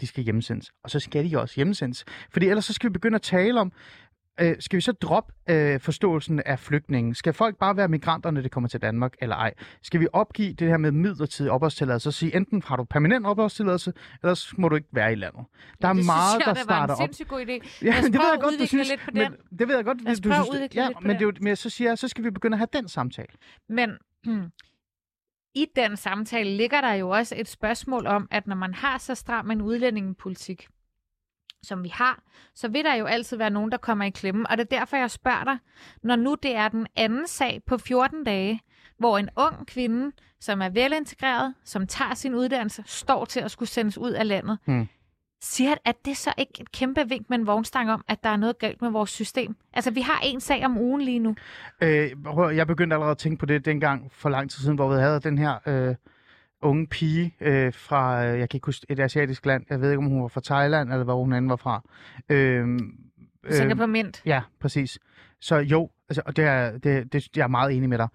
[0.00, 0.72] de skal hjemsendes.
[0.82, 2.04] Og så skal de også hjemsendes.
[2.30, 3.72] Fordi ellers så skal vi begynde at tale om,
[4.40, 7.14] øh, skal vi så droppe øh, forståelsen af flygtningen?
[7.14, 9.54] Skal folk bare være migranter, når det kommer til Danmark, eller ej?
[9.82, 13.92] Skal vi opgive det her med midlertidig opholdstilladelse og sige, enten har du permanent opholdstilladelse,
[14.22, 15.44] ellers må du ikke være i landet.
[15.82, 17.06] Der er det meget, synes jeg, der det var starter en op.
[17.06, 17.84] sindssygt god idé.
[17.86, 19.58] Ja, os det ved jeg godt, du synes, lidt på men den.
[19.58, 20.74] det ved jeg godt, du synes.
[20.74, 22.88] Ja, men, det er men så siger jeg, så skal vi begynde at have den
[22.88, 23.28] samtale.
[23.68, 23.90] Men
[24.24, 24.50] hmm,
[25.54, 29.14] i den samtale ligger der jo også et spørgsmål om, at når man har så
[29.14, 30.68] stram en udlændingepolitik,
[31.62, 32.22] som vi har,
[32.54, 34.50] så vil der jo altid være nogen, der kommer i klemme.
[34.50, 35.58] Og det er derfor, jeg spørger dig,
[36.02, 38.60] når nu det er den anden sag på 14 dage,
[38.98, 43.68] hvor en ung kvinde, som er velintegreret, som tager sin uddannelse, står til at skulle
[43.68, 44.88] sendes ud af landet, Hmm
[45.40, 48.36] siger, at det så ikke et kæmpe vink med en vognstang om, at der er
[48.36, 49.56] noget galt med vores system?
[49.72, 51.34] Altså, vi har en sag om ugen lige nu.
[51.82, 52.10] Øh,
[52.56, 55.20] jeg begyndte allerede at tænke på det dengang for lang tid siden, hvor vi havde
[55.20, 55.94] den her øh,
[56.62, 59.64] unge pige øh, fra, øh, jeg kan ikke huske, et asiatisk land.
[59.70, 61.82] Jeg ved ikke, om hun var fra Thailand, eller hvor hun anden var fra.
[62.28, 62.78] Øh,
[63.48, 64.22] Jeg tænker på Mint.
[64.24, 64.98] Ja, præcis.
[65.40, 68.08] Så jo, altså, og det er, det, det, jeg er meget enig med dig.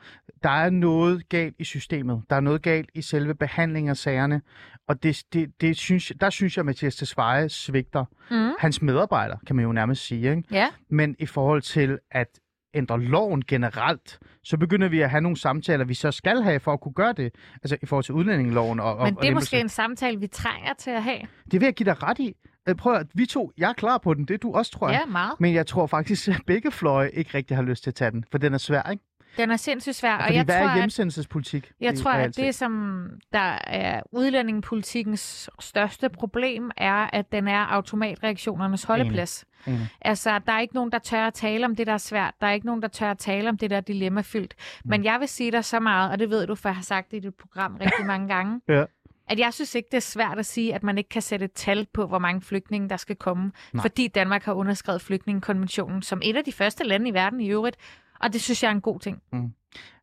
[0.43, 2.21] Der er noget galt i systemet.
[2.29, 4.41] Der er noget galt i selve behandlingen af sagerne.
[4.87, 8.51] Og det, det, det synes, der synes jeg, at Mathias Tesfaye svigter Mm.
[8.59, 10.29] hans medarbejdere, kan man jo nærmest sige.
[10.29, 10.43] Ikke?
[10.51, 10.67] Ja.
[10.89, 12.27] Men i forhold til at
[12.73, 16.73] ændre loven generelt, så begynder vi at have nogle samtaler, vi så skal have for
[16.73, 17.35] at kunne gøre det.
[17.63, 18.79] Altså i forhold til udlændingeloven.
[18.79, 19.45] Og, og, Men og det er lempelse.
[19.55, 21.19] måske en samtale, vi trænger til at have.
[21.51, 22.35] Det vil jeg give dig ret i.
[22.69, 24.89] Øh, Prøv at, vi to, jeg er klar på den, det er du også, tror
[24.89, 25.01] jeg.
[25.05, 25.33] Ja, meget.
[25.39, 28.25] Men jeg tror faktisk, at begge fløje ikke rigtig har lyst til at tage den,
[28.31, 29.03] for den er svær, ikke?
[29.37, 31.71] Den er sindssygt svær, og Fordi jeg hvad tror, er at, hjemsendelsespolitik?
[31.81, 38.83] jeg tror, at det, som der er udlændingepolitikkens største problem, er, at den er automatreaktionernes
[38.83, 39.45] holdeplads.
[39.67, 39.87] Enig.
[40.01, 42.33] Altså, der er ikke nogen, der tør at tale om det, der er svært.
[42.41, 44.53] Der er ikke nogen, der tør at tale om det, der er dilemmafyldt.
[44.85, 44.89] Mm.
[44.89, 47.11] Men jeg vil sige dig så meget, og det ved du, for jeg har sagt
[47.11, 48.83] det i dit program rigtig mange gange, Ja.
[49.27, 51.51] At jeg synes ikke, det er svært at sige, at man ikke kan sætte et
[51.51, 53.81] tal på, hvor mange flygtninge, der skal komme, Nej.
[53.81, 57.77] fordi Danmark har underskrevet flygtningekonventionen som et af de første lande i verden i øvrigt.
[58.19, 59.23] Og det synes jeg er en god ting.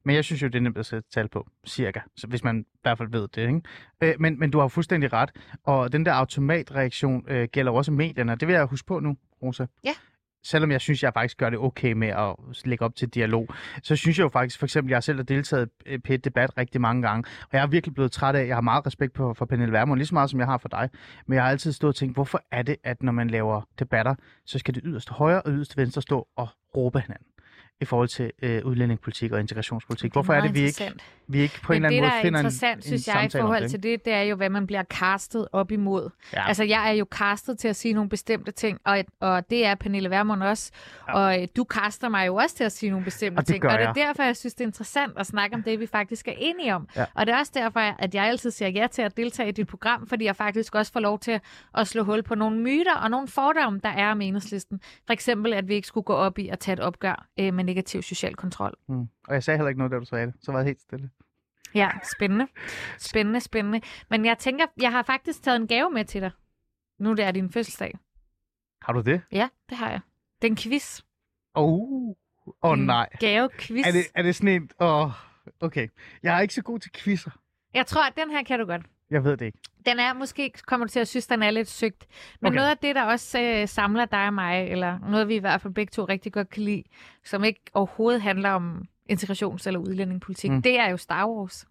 [0.04, 2.00] Men jeg synes jo, det er nemt at sætte tal på, cirka.
[2.16, 3.60] Så hvis man i hvert fald ved det, ikke?
[4.00, 5.30] Øh, men, men du har jo fuldstændig ret.
[5.64, 8.36] Og den der automatreaktion øh, gælder også medierne.
[8.36, 9.66] Det vil jeg huske på nu, Rosa.
[9.84, 9.94] Ja.
[10.44, 13.48] Selvom jeg synes, jeg faktisk gør det okay med at lægge op til dialog,
[13.82, 16.58] så synes jeg jo faktisk, for eksempel, jeg selv har deltaget øh, i et debat
[16.58, 19.32] rigtig mange gange, og jeg er virkelig blevet træt af, jeg har meget respekt for,
[19.32, 20.88] for Pernille Vermund, lige så meget som jeg har for dig,
[21.26, 24.14] men jeg har altid stået og tænkt, hvorfor er det, at når man laver debatter,
[24.46, 27.29] så skal det yderste højre og yderste venstre stå og råbe hinanden?
[27.80, 30.12] I forhold til øh, udlændingepolitik og integrationspolitik.
[30.12, 30.92] Hvorfor er meget det, vi ikke,
[31.26, 33.08] vi ikke på en eller det, anden måde der er finder en, interessant, en synes
[33.08, 33.70] jeg, i forhold det?
[33.70, 36.10] til det, det er jo, hvad man bliver castet op imod.
[36.32, 36.48] Ja.
[36.48, 39.74] Altså, jeg er jo castet til at sige nogle bestemte ting, og, og det er
[39.74, 40.72] Pernille Vermund også.
[41.08, 41.14] Ja.
[41.14, 43.64] Og øh, du caster mig jo også til at sige nogle bestemte Og det ting.
[43.64, 43.94] og det er jeg.
[43.94, 46.88] derfor, jeg synes, det er interessant at snakke om det, vi faktisk er enige om.
[46.96, 47.04] Ja.
[47.14, 49.66] Og det er også derfor, at jeg altid siger ja til at deltage i dit
[49.66, 51.40] program, fordi jeg faktisk også får lov til
[51.74, 54.80] at slå hul på nogle myter og nogle fordomme, der er om enhedslisten.
[55.06, 57.64] For eksempel, at vi ikke skulle gå op i at tage et opgør øh, med
[57.70, 58.74] negativ social kontrol.
[58.88, 59.08] Mm.
[59.28, 60.34] Og jeg sagde heller ikke noget, da du sagde det.
[60.42, 61.10] Så var jeg helt stille.
[61.74, 62.46] Ja, spændende.
[62.98, 63.80] Spændende, spændende.
[64.10, 66.30] Men jeg tænker, jeg har faktisk taget en gave med til dig.
[66.98, 67.98] Nu det er din fødselsdag.
[68.82, 69.22] Har du det?
[69.32, 70.00] Ja, det har jeg.
[70.42, 71.00] Det er en quiz.
[71.54, 72.14] Åh, oh,
[72.62, 73.08] oh, En nej.
[73.20, 73.86] Gavequiz.
[73.86, 74.70] Er det, er det sådan en...
[74.80, 75.10] Åh, oh,
[75.60, 75.88] okay.
[76.22, 77.30] Jeg er ikke så god til quizzer.
[77.74, 78.86] Jeg tror, at den her kan du godt.
[79.10, 79.58] Jeg ved det ikke.
[79.86, 82.06] Den er måske, kommer du til at synes, den er lidt søgt.
[82.40, 82.56] Men Okay.
[82.56, 85.60] noget af det, der også øh, samler dig og mig, eller noget, vi i hvert
[85.60, 86.82] fald begge to rigtig godt kan lide,
[87.24, 90.62] som ikke overhovedet handler om integrations- eller udlændingepolitik, Mm.
[90.62, 91.66] det er jo Star Wars.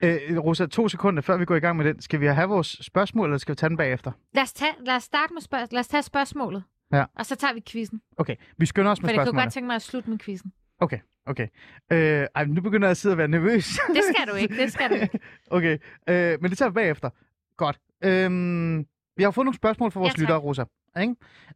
[0.00, 2.00] Øh, Rosa, to sekunder før vi går i gang med den.
[2.00, 4.12] Skal vi have vores spørgsmål, eller skal vi tage den bagefter?
[4.34, 6.62] Lad os, tage, lad os starte med spørg- lad os tage spørgsmålet.
[6.92, 7.04] Ja.
[7.14, 8.00] Og så tager vi quizzen.
[8.16, 9.44] Okay, vi skynder os med For jeg kunne spørgsmålet.
[9.44, 10.52] godt tænke mig at slutte med quizzen.
[10.80, 11.48] Okay, okay.
[11.92, 13.64] Øh, ej, nu begynder jeg at sidde og være nervøs.
[13.94, 15.18] Det skal du ikke, det skal du ikke.
[15.50, 17.10] okay, øh, men det tager vi bagefter.
[17.56, 17.78] Godt.
[18.04, 20.64] Øhm, vi har fået nogle spørgsmål fra vores Ja, lyttere, Rosa.
[21.00, 21.14] Ikke?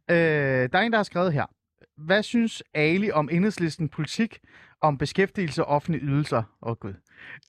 [0.09, 1.45] Øh, der er en, der har skrevet her.
[1.97, 4.39] Hvad synes Ali om enhedslisten politik
[4.81, 6.43] om beskæftigelse og offentlige ydelser?
[6.61, 6.93] Åh oh, gud.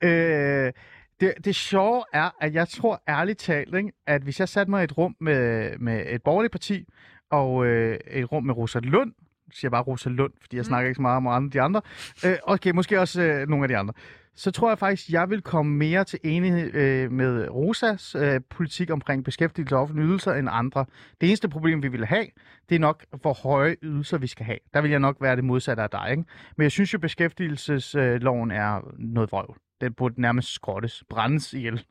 [0.02, 0.72] Øh,
[1.20, 4.80] det, det sjove er, at jeg tror ærligt talt, ikke, at hvis jeg satte mig
[4.80, 6.84] i et rum med, med et borgerligt parti,
[7.30, 9.12] og øh, et rum med Rosa Lund,
[9.52, 10.64] siger bare Rosa Lund, fordi jeg Mm.
[10.64, 11.80] snakker ikke så meget om andre, de andre,
[12.26, 13.94] øh, okay, måske også øh, nogle af de andre,
[14.34, 18.90] så tror jeg faktisk, jeg vil komme mere til enighed øh, med Rosas øh, politik
[18.90, 20.84] omkring beskæftigelse og offentlige ydelser end andre.
[21.20, 22.26] Det eneste problem, vi vil have,
[22.68, 24.58] det er nok, hvor høje ydelser vi skal have.
[24.74, 26.06] Der vil jeg nok være det modsatte af dig.
[26.10, 26.24] Ikke?
[26.56, 29.56] Men jeg synes jo, beskæftigelsesloven er noget vrøvl.
[29.80, 31.84] Den burde nærmest skrottes, brændes ihjel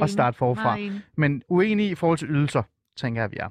[0.00, 0.76] og starte forfra.
[1.16, 2.62] Men uenige i forhold til ydelser,
[2.96, 3.48] tænker jeg, vi er.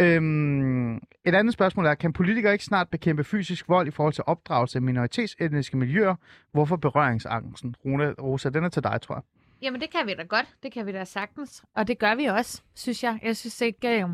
[0.00, 4.24] Øhm, et andet spørgsmål er, kan politikere ikke snart bekæmpe fysisk vold i forhold til
[4.26, 6.14] opdragelse af minoritetsetniske miljøer?
[6.52, 7.74] Hvorfor berøringsangsten?
[7.84, 9.22] Rune, Rosa, den er til dig, tror jeg.
[9.62, 10.46] Jamen, det kan vi da godt.
[10.62, 11.64] Det kan vi da sagtens.
[11.76, 13.18] Og det gør vi også, synes jeg.
[13.22, 14.08] Jeg synes ikke, øh,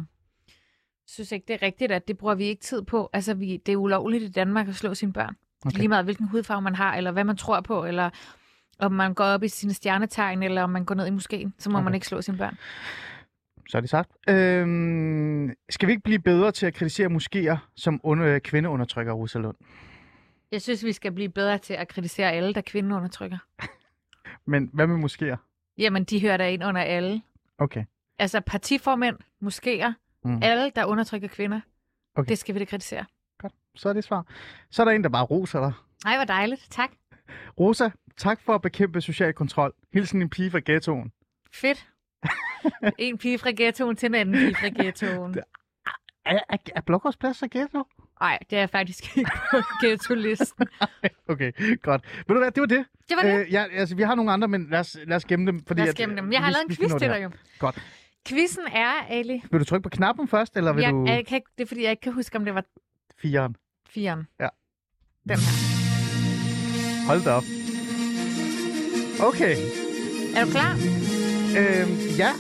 [1.07, 3.11] synes ikke det er rigtigt, at det bruger vi ikke tid på.
[3.13, 5.37] Altså, vi, det er ulovligt i Danmark at slå sine børn.
[5.67, 5.77] Okay.
[5.77, 8.11] Lige meget, hvilken hudfarve man har, eller hvad man tror på, eller
[8.79, 11.71] om man går op i sine stjernetegn, eller om man går ned i moskeen, så
[11.71, 11.85] må okay.
[11.85, 12.59] Man ikke slå sine børn.
[13.69, 14.11] Så er det sagt.
[14.29, 19.57] Øhm, skal vi ikke blive bedre til at kritisere moskéer som under, kvindeundertrykker, Rosa Lund?
[20.53, 23.39] Jeg synes, vi skal blive bedre til at kritisere alle, der kvinden undertrykker.
[24.51, 25.37] Men hvad med moskéer?
[25.79, 27.23] Jamen, de hører da ind under alle.
[27.59, 27.85] Okay.
[28.19, 29.93] Altså partiformænd, moskéer,
[30.25, 30.39] Mm.
[30.43, 31.61] alle, der undertrykker kvinder.
[32.15, 32.29] Okay.
[32.29, 33.05] Det skal vi da kritisere.
[33.39, 33.53] Godt.
[33.75, 34.27] Så er det svar.
[34.71, 35.73] Så er der en, der bare roser dig.
[36.07, 36.67] Ej, hvor dejligt.
[36.71, 36.91] Tak.
[37.61, 39.73] Rosa, tak for at bekæmpe social kontrol.
[39.93, 41.13] Hilsen en pige fra ghettoen.
[41.53, 41.89] Fedt.
[42.99, 45.35] en pige fra ghettoen til en anden pige fra ghettoen.
[46.27, 47.85] Er, er, er Blågårdsplads så ghetto?
[48.21, 50.67] Nej, det er faktisk ikke på ghetto-listen.
[51.29, 51.53] Okay,
[51.83, 52.03] godt.
[52.29, 52.85] Ved du hvad, det var det.
[53.09, 53.41] Det var det.
[53.47, 55.65] Øh, ja, altså, vi har nogle andre, men lad os, lad os gemme dem.
[55.67, 56.27] Fordi Lad os at, gemme dem.
[56.27, 57.31] øh, Jeg har lavet en quiz til dig jo.
[57.59, 57.79] Godt.
[58.29, 59.43] Quizzen er, Ali...
[59.51, 61.05] Vil du trykke på knappen først, eller vil Jeg, du...
[61.07, 62.65] jeg kan det er fordi, jeg ikke kan huske, om det var
[63.19, 63.57] Firen.
[63.91, 64.27] firen.
[64.41, 64.49] Ja.
[65.29, 67.07] Den her.
[67.07, 67.45] Hold da op.
[69.29, 69.57] Okay.
[70.37, 70.73] Er du klar?
[71.59, 71.93] Øhm,
[72.23, 72.31] ja.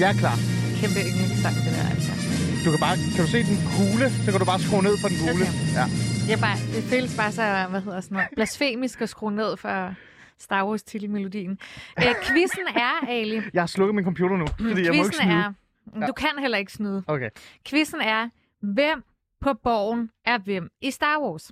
[0.00, 0.36] Jeg er klar.
[0.80, 2.12] Kæmpe yndlingssang, det der, altså.
[2.64, 2.96] Du kan bare...
[3.14, 4.06] Kan du se den kugle?
[4.24, 5.46] Så kan du bare skrue ned for den kugle.
[5.48, 5.78] Okay.
[5.78, 5.84] Ja.
[6.32, 9.94] Er bare, det føles bare så, hvad hedder sådan noget, blasfemisk at skrue ned for
[10.38, 11.58] Star Wars titelmelodien.
[11.98, 13.40] Øh, quizzen er, Ali...
[13.54, 15.32] Jeg har slukket min computer nu, fordi jeg må ikke snyde.
[15.32, 16.06] er...
[16.06, 17.02] Du kan heller ikke snyde.
[17.06, 17.30] Okay.
[17.66, 18.28] Quizzen er,
[18.62, 19.02] hvem
[19.40, 21.50] på borgen er hvem i Star Wars?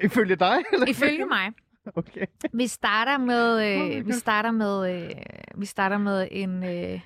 [0.00, 0.56] Ifølge dig?
[0.72, 0.86] Eller?
[0.86, 1.52] Ifølge mig.
[1.96, 2.26] Okay.
[2.52, 5.10] Vi starter med, Oh øh, vi starter med, øh,
[5.54, 7.00] vi starter med en, øh,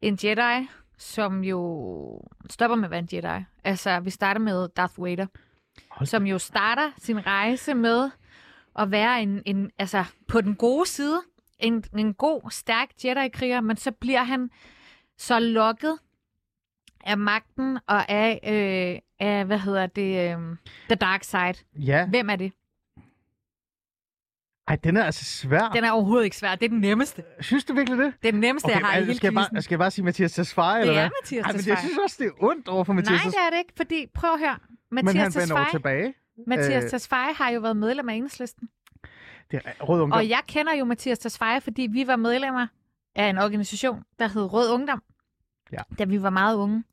[0.00, 3.44] en Jedi, som jo stopper med at være en Jedi.
[3.64, 5.26] Altså, vi starter med Darth Vader,
[5.90, 8.10] Hold som jo starter sin rejse med
[8.78, 11.22] at være en, en altså, på den gode side,
[11.58, 14.50] en, en god, stærk Jedi-kriger, men så bliver han
[15.18, 15.98] så lokket
[17.04, 20.56] af magten og af, øh, af hvad hedder det, øh,
[20.88, 21.54] The Dark Side.
[21.86, 22.06] Ja.
[22.06, 22.52] Hvem er det?
[24.68, 25.68] Ej, den er altså svær.
[25.68, 26.54] Den er overhovedet ikke svær.
[26.54, 27.22] Det er den nemmeste.
[27.40, 28.14] Synes du virkelig det?
[28.22, 29.78] Det er den nemmeste, okay, jeg har i altså, hele skal, jeg bare, skal jeg
[29.78, 31.04] bare sige Mathias Tesfaye, eller Det hvad?
[31.04, 31.70] er Mathias Ej, men Tesfaye.
[31.74, 34.06] jeg synes også, det er ondt over for Mathias Nej, det er det ikke, fordi
[34.14, 34.56] prøv at høre.
[34.90, 36.14] Men Mathias han vender over Tesfaye, tilbage.
[36.46, 38.68] Mathias Øh, Tesfaye har jo været medlem af Enhedslisten.
[39.50, 40.16] Det er Rød Ungdom.
[40.18, 42.66] Og jeg kender jo Mathias Tesfaye, fordi vi var medlemmer
[43.16, 45.02] af en organisation, der hed Rød Ungdom,
[45.72, 45.78] Ja.
[45.98, 46.84] da vi var meget unge.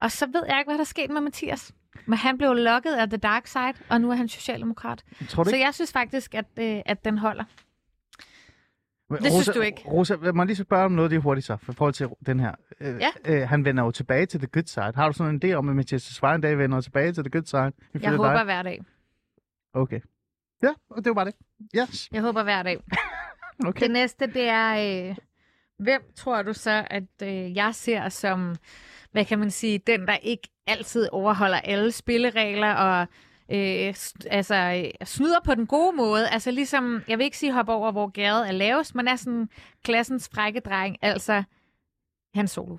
[0.00, 1.72] Og så ved jeg ikke, hvad der skete med Mathias.
[2.06, 5.04] Men han blev lokket af The Dark Side, og nu er han socialdemokrat.
[5.28, 5.64] Tror du Så ikke?
[5.66, 7.44] jeg synes faktisk, at, øh, at den holder.
[9.10, 9.82] Men det synes du ikke.
[9.86, 12.08] Rosa, jeg må lige så spørge om noget lige hurtigt så, for i forhold til
[12.26, 12.52] den her.
[12.80, 13.08] Øh, Ja.
[13.42, 14.92] øh, han vender jo tilbage til the good side.
[14.94, 17.30] Har du sådan en idé om, at Mathias Tesfaye en dag vender tilbage til the
[17.30, 17.60] good side?
[17.62, 18.44] Jeg ifølge håber dig?
[18.44, 18.80] hver dag.
[19.74, 20.00] Okay.
[20.62, 21.34] Ja, og det var bare det.
[21.76, 22.08] Yes.
[22.12, 22.78] Jeg håber hver dag.
[23.66, 23.80] Okay.
[23.82, 25.16] Det næste, det er, øh,
[25.78, 28.56] hvem tror du så, at øh, jeg ser som,
[29.12, 33.06] hvad kan man sige, den, der ikke altid overholder alle spilleregler og
[33.52, 33.94] øh,
[34.30, 36.28] altså, snyder på den gode måde.
[36.28, 39.48] Altså ligesom, jeg vil ikke sige hop over, hvor gæret er lavest, men er sådan
[39.84, 41.42] klassens frække dreng, altså
[42.34, 42.78] han solo.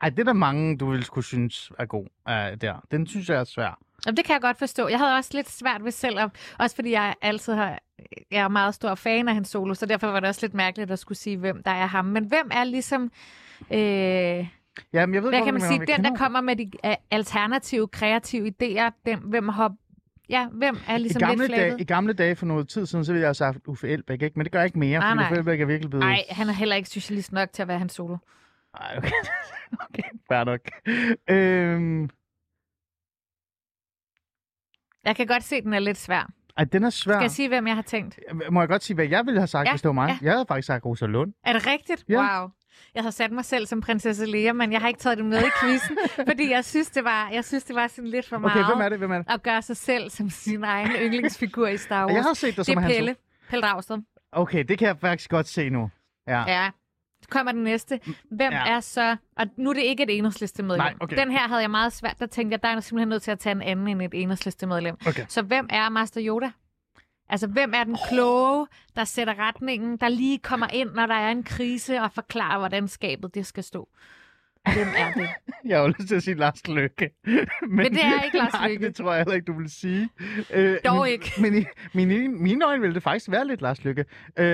[0.00, 2.86] Ej, det er der mange, du ville skulle synes er god uh, der.
[2.90, 3.78] Den synes jeg er svær.
[4.06, 4.88] Og det kan jeg godt forstå.
[4.88, 7.78] Jeg havde også lidt svært ved selv, at, også fordi jeg altid har,
[8.30, 10.90] jeg er meget stor fan af hans solo, så derfor var det også lidt mærkeligt
[10.90, 12.04] at skulle sige, hvem der er ham.
[12.04, 13.10] Men hvem er ligesom...
[13.72, 14.48] Øh,
[14.92, 15.80] Jamen, jeg ved Hvad godt, kan man sige?
[15.96, 19.72] Den, der kommer med de uh, alternative, kreative idéer, den, hvem hop,
[20.28, 21.80] ja, hvem er ligesom I gamle, lidt dage, flækket?
[21.80, 24.38] I gamle dage for noget tid siden, så ville jeg have sagt Uffe Elbæk, ikke?
[24.38, 25.30] Men det gør jeg ikke mere, Nej, fordi nej.
[25.30, 26.06] Uffe Elbæk er virkelig blevet...
[26.06, 28.16] Nej, han er heller ikke socialist nok til at være hans solo.
[28.80, 29.10] Ej, okay.
[29.90, 30.60] okay, fair nok.
[31.30, 32.10] Øhm...
[35.04, 36.30] Jeg kan godt se, at den er lidt svær.
[36.56, 37.14] Ej, den er svær.
[37.14, 38.18] Skal jeg sige, hvem jeg har tænkt?
[38.50, 40.08] Må jeg godt sige, hvad jeg ville have sagt, Ja, hvis det var mig?
[40.08, 40.18] ja.
[40.22, 41.32] Jeg havde faktisk sagt Rosa Lund.
[41.44, 42.04] Er det rigtigt?
[42.08, 42.40] Ja.
[42.40, 42.50] Wow.
[42.94, 45.42] Jeg har sat mig selv som prinsesse Lea, men jeg har ikke taget det med
[45.42, 45.98] i quizzen,
[46.28, 48.80] fordi jeg synes, det var, jeg synes, det var sådan lidt for meget Okay, hvem
[48.80, 48.98] er det?
[48.98, 49.26] Hvem er det?
[49.28, 52.14] at gøre sig selv som sin egen yndlingsfigur i Star Wars.
[52.14, 53.16] Jeg har set dig det som er Hans Pelle.
[53.50, 53.98] Pelle Dragsted.
[54.32, 55.90] Okay, det kan jeg faktisk godt se nu.
[56.28, 56.40] Ja.
[56.46, 56.70] Ja.
[57.22, 58.00] Så kommer den næste.
[58.30, 58.66] Hvem Ja.
[58.66, 59.16] er så...
[59.36, 60.78] Og nu er det ikke et enhedslistemedlem.
[60.78, 61.16] Nej, okay.
[61.16, 62.18] Den her havde jeg meget svært.
[62.18, 64.96] Der tænkte jeg, der er simpelthen nødt til at tage en anden end et enhedslistemedlem.
[65.06, 65.24] Okay.
[65.28, 66.50] Så hvem er Master Yoda?
[67.28, 68.66] Altså, hvem er den kloge,
[68.96, 72.88] der sætter retningen, der lige kommer ind, når der er en krise, og forklarer, hvordan
[72.88, 73.88] skabet det skal stå?
[74.74, 75.28] Hvem er det?
[75.70, 77.10] Jeg har lyst til at sige Lars Løkke.
[77.24, 78.86] Men, Men det er ikke Lars Nej, Løkke.
[78.86, 80.08] det tror jeg heller ikke, du vil sige.
[80.52, 81.32] Øh, Dog men, ikke.
[81.40, 81.64] Men i
[81.94, 84.04] mine, mine øjne ville det faktisk være lidt Lars Lykke.
[84.36, 84.46] Øh,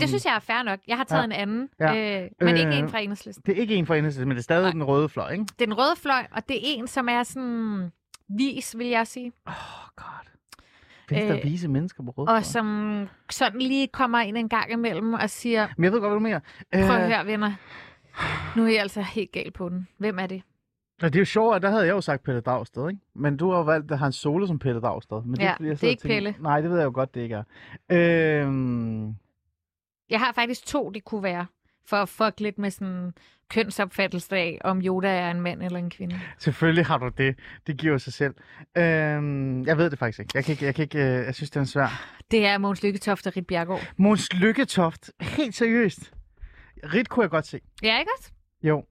[0.00, 0.78] Det synes jeg er fair nok.
[0.88, 1.24] Jeg har taget Ja.
[1.24, 2.22] en anden, Ja.
[2.24, 3.42] øh, men ikke Øh, en fra enhedslisten.
[3.46, 4.70] Det er ikke en for enhedslisten, men det er stadig Nej.
[4.72, 5.44] den røde fløj, ikke?
[5.44, 7.90] Det er den røde fløj, og det er en, som er sådan
[8.28, 9.32] vis, vil jeg sige.
[9.46, 10.30] Åh, oh, god.
[11.16, 12.36] Findes der Øh, vise mennesker på røde fløj?
[12.36, 16.10] Og som sådan lige kommer ind en gang imellem og siger, Men jeg ved godt,
[16.10, 16.40] hvad du mener.
[16.72, 17.52] prøv Øh, at høre, venner.
[18.56, 19.88] Nu er I altså helt galt på den.
[19.98, 20.42] Hvem er det?
[21.02, 23.00] Og det er jo sjovt, at der havde jeg jo sagt Pelle Dragsted, ikke?
[23.14, 25.22] Men du har valgt Hans Solo som Pelle Dragsted.
[25.24, 26.34] Men Ja, fordi jeg det er ikke tænker- Pelle.
[26.40, 28.40] Nej, det ved jeg jo godt, det ikke er.
[28.42, 29.06] Øhm,
[30.10, 31.46] Jeg har faktisk to, det kunne være,
[31.86, 33.12] for at fuck lidt med sådan
[33.50, 36.20] kønsopfattelse af, om Yoda er en mand eller en kvinde.
[36.38, 37.38] selvfølgelig har du det.
[37.66, 38.34] Det giver sig selv.
[38.78, 40.30] Øhm, jeg ved det faktisk ikke.
[40.34, 41.90] Jeg, kan ikke, jeg, kan ikke, øh, jeg synes, det er svært.
[42.30, 43.80] Det er Måns Lykketoft og Rit Bjergård.
[43.96, 45.10] Måns Lykketoft.
[45.20, 46.12] Helt seriøst.
[46.94, 47.60] Rit kunne jeg godt se.
[47.82, 48.30] Ja, ikke også?
[48.62, 48.84] Jo.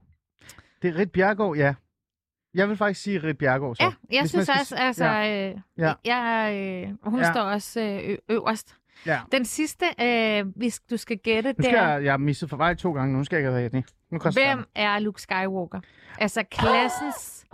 [0.82, 1.74] Det er Rit Bjergård, ja.
[2.54, 3.82] Jeg vil faktisk sige Rit Bjergård så.
[3.82, 5.50] Ja, jeg Hvis synes skal også, altså, Ja.
[5.50, 5.92] øh, Ja.
[6.04, 6.54] jeg,
[6.88, 7.32] øh, hun Ja.
[7.32, 8.76] står også øh, øverst.
[9.06, 9.20] Ja.
[9.32, 12.56] Den sidste, øh, hvis du skal gætte, Nu det er, jeg, jeg har misset for
[12.56, 13.18] vej to gange.
[13.18, 13.84] Nu skal jeg have det.
[14.10, 15.80] Nu hvem er Luke Skywalker?
[16.18, 17.46] Altså klassens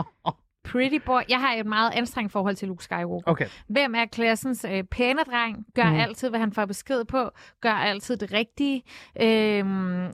[0.66, 1.20] pretty boy.
[1.28, 3.30] Jeg har et meget anstrengt forhold til Luke Skywalker.
[3.30, 3.46] Okay.
[3.68, 5.66] Hvem er klassens øh, pæne dreng?
[5.74, 5.96] Gør mm.
[5.96, 7.30] altid, hvad han får besked på.
[7.60, 8.82] Gør altid det rigtige.
[9.20, 10.06] Øhm,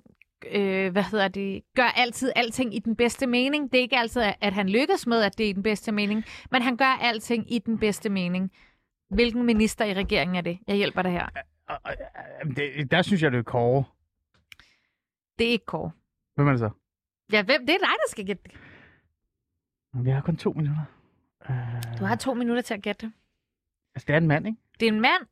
[0.52, 1.62] øh, hvad hedder det?
[1.76, 3.72] Gør altid alting i den bedste mening.
[3.72, 6.24] Det er ikke altid, at han lykkes med, at det er i den bedste mening,
[6.50, 8.50] men han gør alting i den bedste mening.
[9.14, 10.58] Hvilken minister i regeringen er det?
[10.68, 11.26] Jeg hjælper dig her.
[12.56, 13.84] Det, der synes jeg, det er Kåre.
[15.38, 15.90] Det er ikke Kåre.
[16.34, 16.70] Hvem er det så?
[17.32, 17.66] Ja, hvem?
[17.66, 18.52] Det er dig, der skal gætte det.
[20.04, 20.82] Vi har kun to minutter.
[21.50, 23.12] Øh, Du har to minutter til at gætte det.
[23.94, 24.58] Altså, det er en mand, ikke?
[24.80, 25.22] Det er en mand,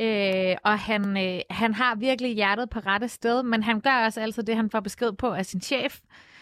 [0.00, 4.20] øh, og han, øh, han har virkelig hjertet på rette sted, men han gør også
[4.20, 6.00] altid det, han får besked på af sin chef.
[6.00, 6.33] Øh,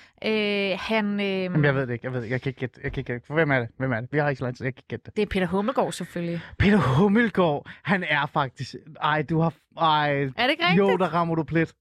[0.79, 2.05] han, øh, Jamen, jeg ved det ikke.
[2.07, 2.33] Jeg ved det ikke.
[2.33, 2.81] Jeg kan ikke gætte.
[2.85, 3.27] Jeg kan ikke gætte.
[3.27, 3.69] For Hvem er det?
[3.79, 4.09] Hvem er det?
[4.13, 4.65] Vi har ikke så lang tid.
[4.67, 5.17] Jeg kan ikke gætte det.
[5.17, 6.41] det er Peter Hummelgaard selvfølgelig.
[6.59, 7.71] Peter Hummelgaard.
[7.83, 8.75] Han er faktisk...
[9.03, 9.53] Ej, du har...
[9.81, 10.79] Ej, Er det ikke rigtigt?
[10.79, 11.75] jo, der rammer du plet.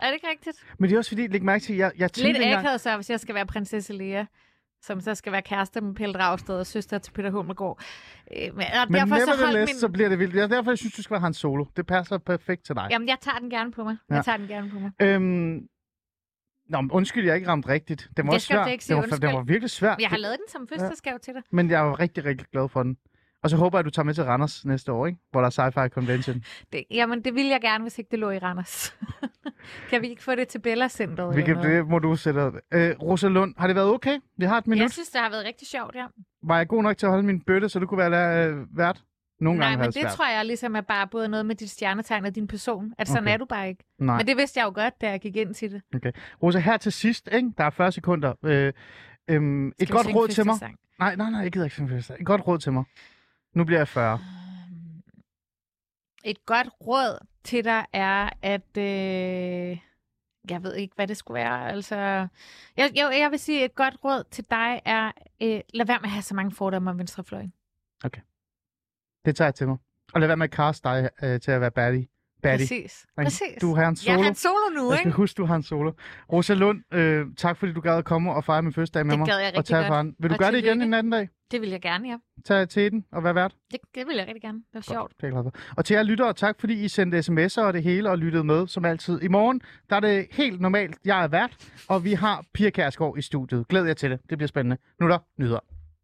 [0.00, 0.56] Er det ikke rigtigt?
[0.78, 2.60] Men det er også fordi, læg mærke til, jeg, jeg Lidt tænkte engang...
[2.60, 4.24] akavet så, hvis jeg skal være prinsesse Lea,
[4.82, 7.80] som så skal være kæreste med Pelle Dragsted og søster til Peter Hummelgaard.
[8.36, 9.80] Øh, men, og Men derfor så hold nevertheless, min...
[9.80, 10.36] så bliver det vildt.
[10.36, 11.64] Er derfor, jeg synes, du skal være hans solo.
[11.76, 12.86] Det passer perfekt til dig.
[12.90, 13.96] Jamen, jeg tager den gerne på mig.
[14.10, 14.14] Ja.
[14.14, 14.90] Jeg tager den gerne på mig.
[15.02, 15.60] Øhm...
[16.68, 18.08] Nå, men undskyld, jeg ikke ramt rigtigt.
[18.16, 18.66] Den var Det svær.
[18.66, 19.32] ikke sige den, var, den undskyld.
[19.32, 19.94] var virkelig svær.
[20.00, 21.42] Jeg har lavet den som fødselsdagsgave til dig.
[21.50, 22.96] Men jeg er jo rigtig, rigtig glad for den.
[23.42, 25.18] Og så håber jeg, at du tager med til Randers næste år, ikke?
[25.30, 26.44] Hvor der er sci-fi convention.
[26.72, 28.96] Det, jamen, det ville jeg gerne, hvis ikke det lå i Randers.
[29.90, 31.36] kan vi ikke få det til Bella Centeret?
[31.36, 32.40] Vi kan, det må du sætte.
[32.72, 34.18] Øh, Rosa Lund, har det været okay?
[34.36, 34.82] Vi har et minut.
[34.82, 36.06] Jeg synes, det har været rigtig sjovt, ja.
[36.42, 39.02] Var jeg god nok til at holde min bøtte, så du kunne være øh, vært?
[39.40, 40.12] Nogle Nej, gange men det svært.
[40.12, 42.94] tror jeg ligesom er bare både noget med dit stjernetegn og din person.
[42.98, 43.32] At sådan Okay.
[43.32, 43.84] er du bare ikke.
[43.98, 44.16] Nej.
[44.16, 46.14] Men det vidste jeg jo godt, da jeg gik ind til det.
[46.42, 47.52] Rosa, her til sidst, ikke?
[47.58, 48.34] Der er 40 sekunder.
[48.44, 48.72] Øh,
[49.30, 50.54] øhm, et godt råd til mig.
[50.98, 52.16] Nej, nej, nej, jeg gider ikke synge fødselsdag.
[52.20, 52.84] Et godt råd til mig.
[53.54, 54.12] Nu bliver jeg 40.
[54.14, 55.02] Øhm,
[56.24, 58.76] Et godt råd til dig er, at...
[58.78, 59.78] Øh,
[60.50, 61.68] jeg ved ikke, hvad det skulle være.
[61.72, 61.96] Altså,
[62.76, 65.12] jeg, jeg, jeg vil sige, et godt råd til dig er,
[65.42, 67.52] øh, lad være med at have så mange fordomme om venstrefløjen.
[69.24, 69.76] Det tager jeg til mig.
[70.14, 72.06] Og lad være med at cast dig øh, til at være baddie.
[72.42, 72.64] baddie.
[72.64, 72.74] Præcis.
[73.18, 73.24] ikke?
[73.24, 73.60] Præcis.
[73.60, 74.22] Du har en Jeg solo.
[74.22, 75.16] har en solo nu, Jeg skal ikke?
[75.16, 75.92] huske, du har en solo.
[76.32, 79.18] Rosa Lund, øh, tak fordi du gad at komme og fejre min fødselsdag med Det
[79.18, 79.28] mig.
[79.28, 80.06] gad jeg og rigtig tage godt.
[80.18, 81.28] Vil du Og gøre det igen en anden dag?
[81.50, 82.16] Det vil jeg gerne, ja.
[82.44, 83.54] Tag til den og være vært?
[83.70, 84.58] Det, det vil jeg rigtig gerne.
[84.58, 85.12] Det var sjovt.
[85.16, 85.74] Det er jeg glad for.
[85.76, 88.66] Og til jer lyttere, tak fordi I sendte sms'er og det hele og lyttede med,
[88.66, 89.22] som altid.
[89.22, 89.60] I morgen,
[89.90, 90.96] der er det helt normalt.
[91.04, 91.56] Jeg er vært,
[91.88, 93.68] og vi har Pia Kærsgaard i studiet.
[93.68, 94.20] Glæd jer til det.
[94.30, 94.76] Det bliver spændende.
[95.00, 95.58] Nu er der nyheder.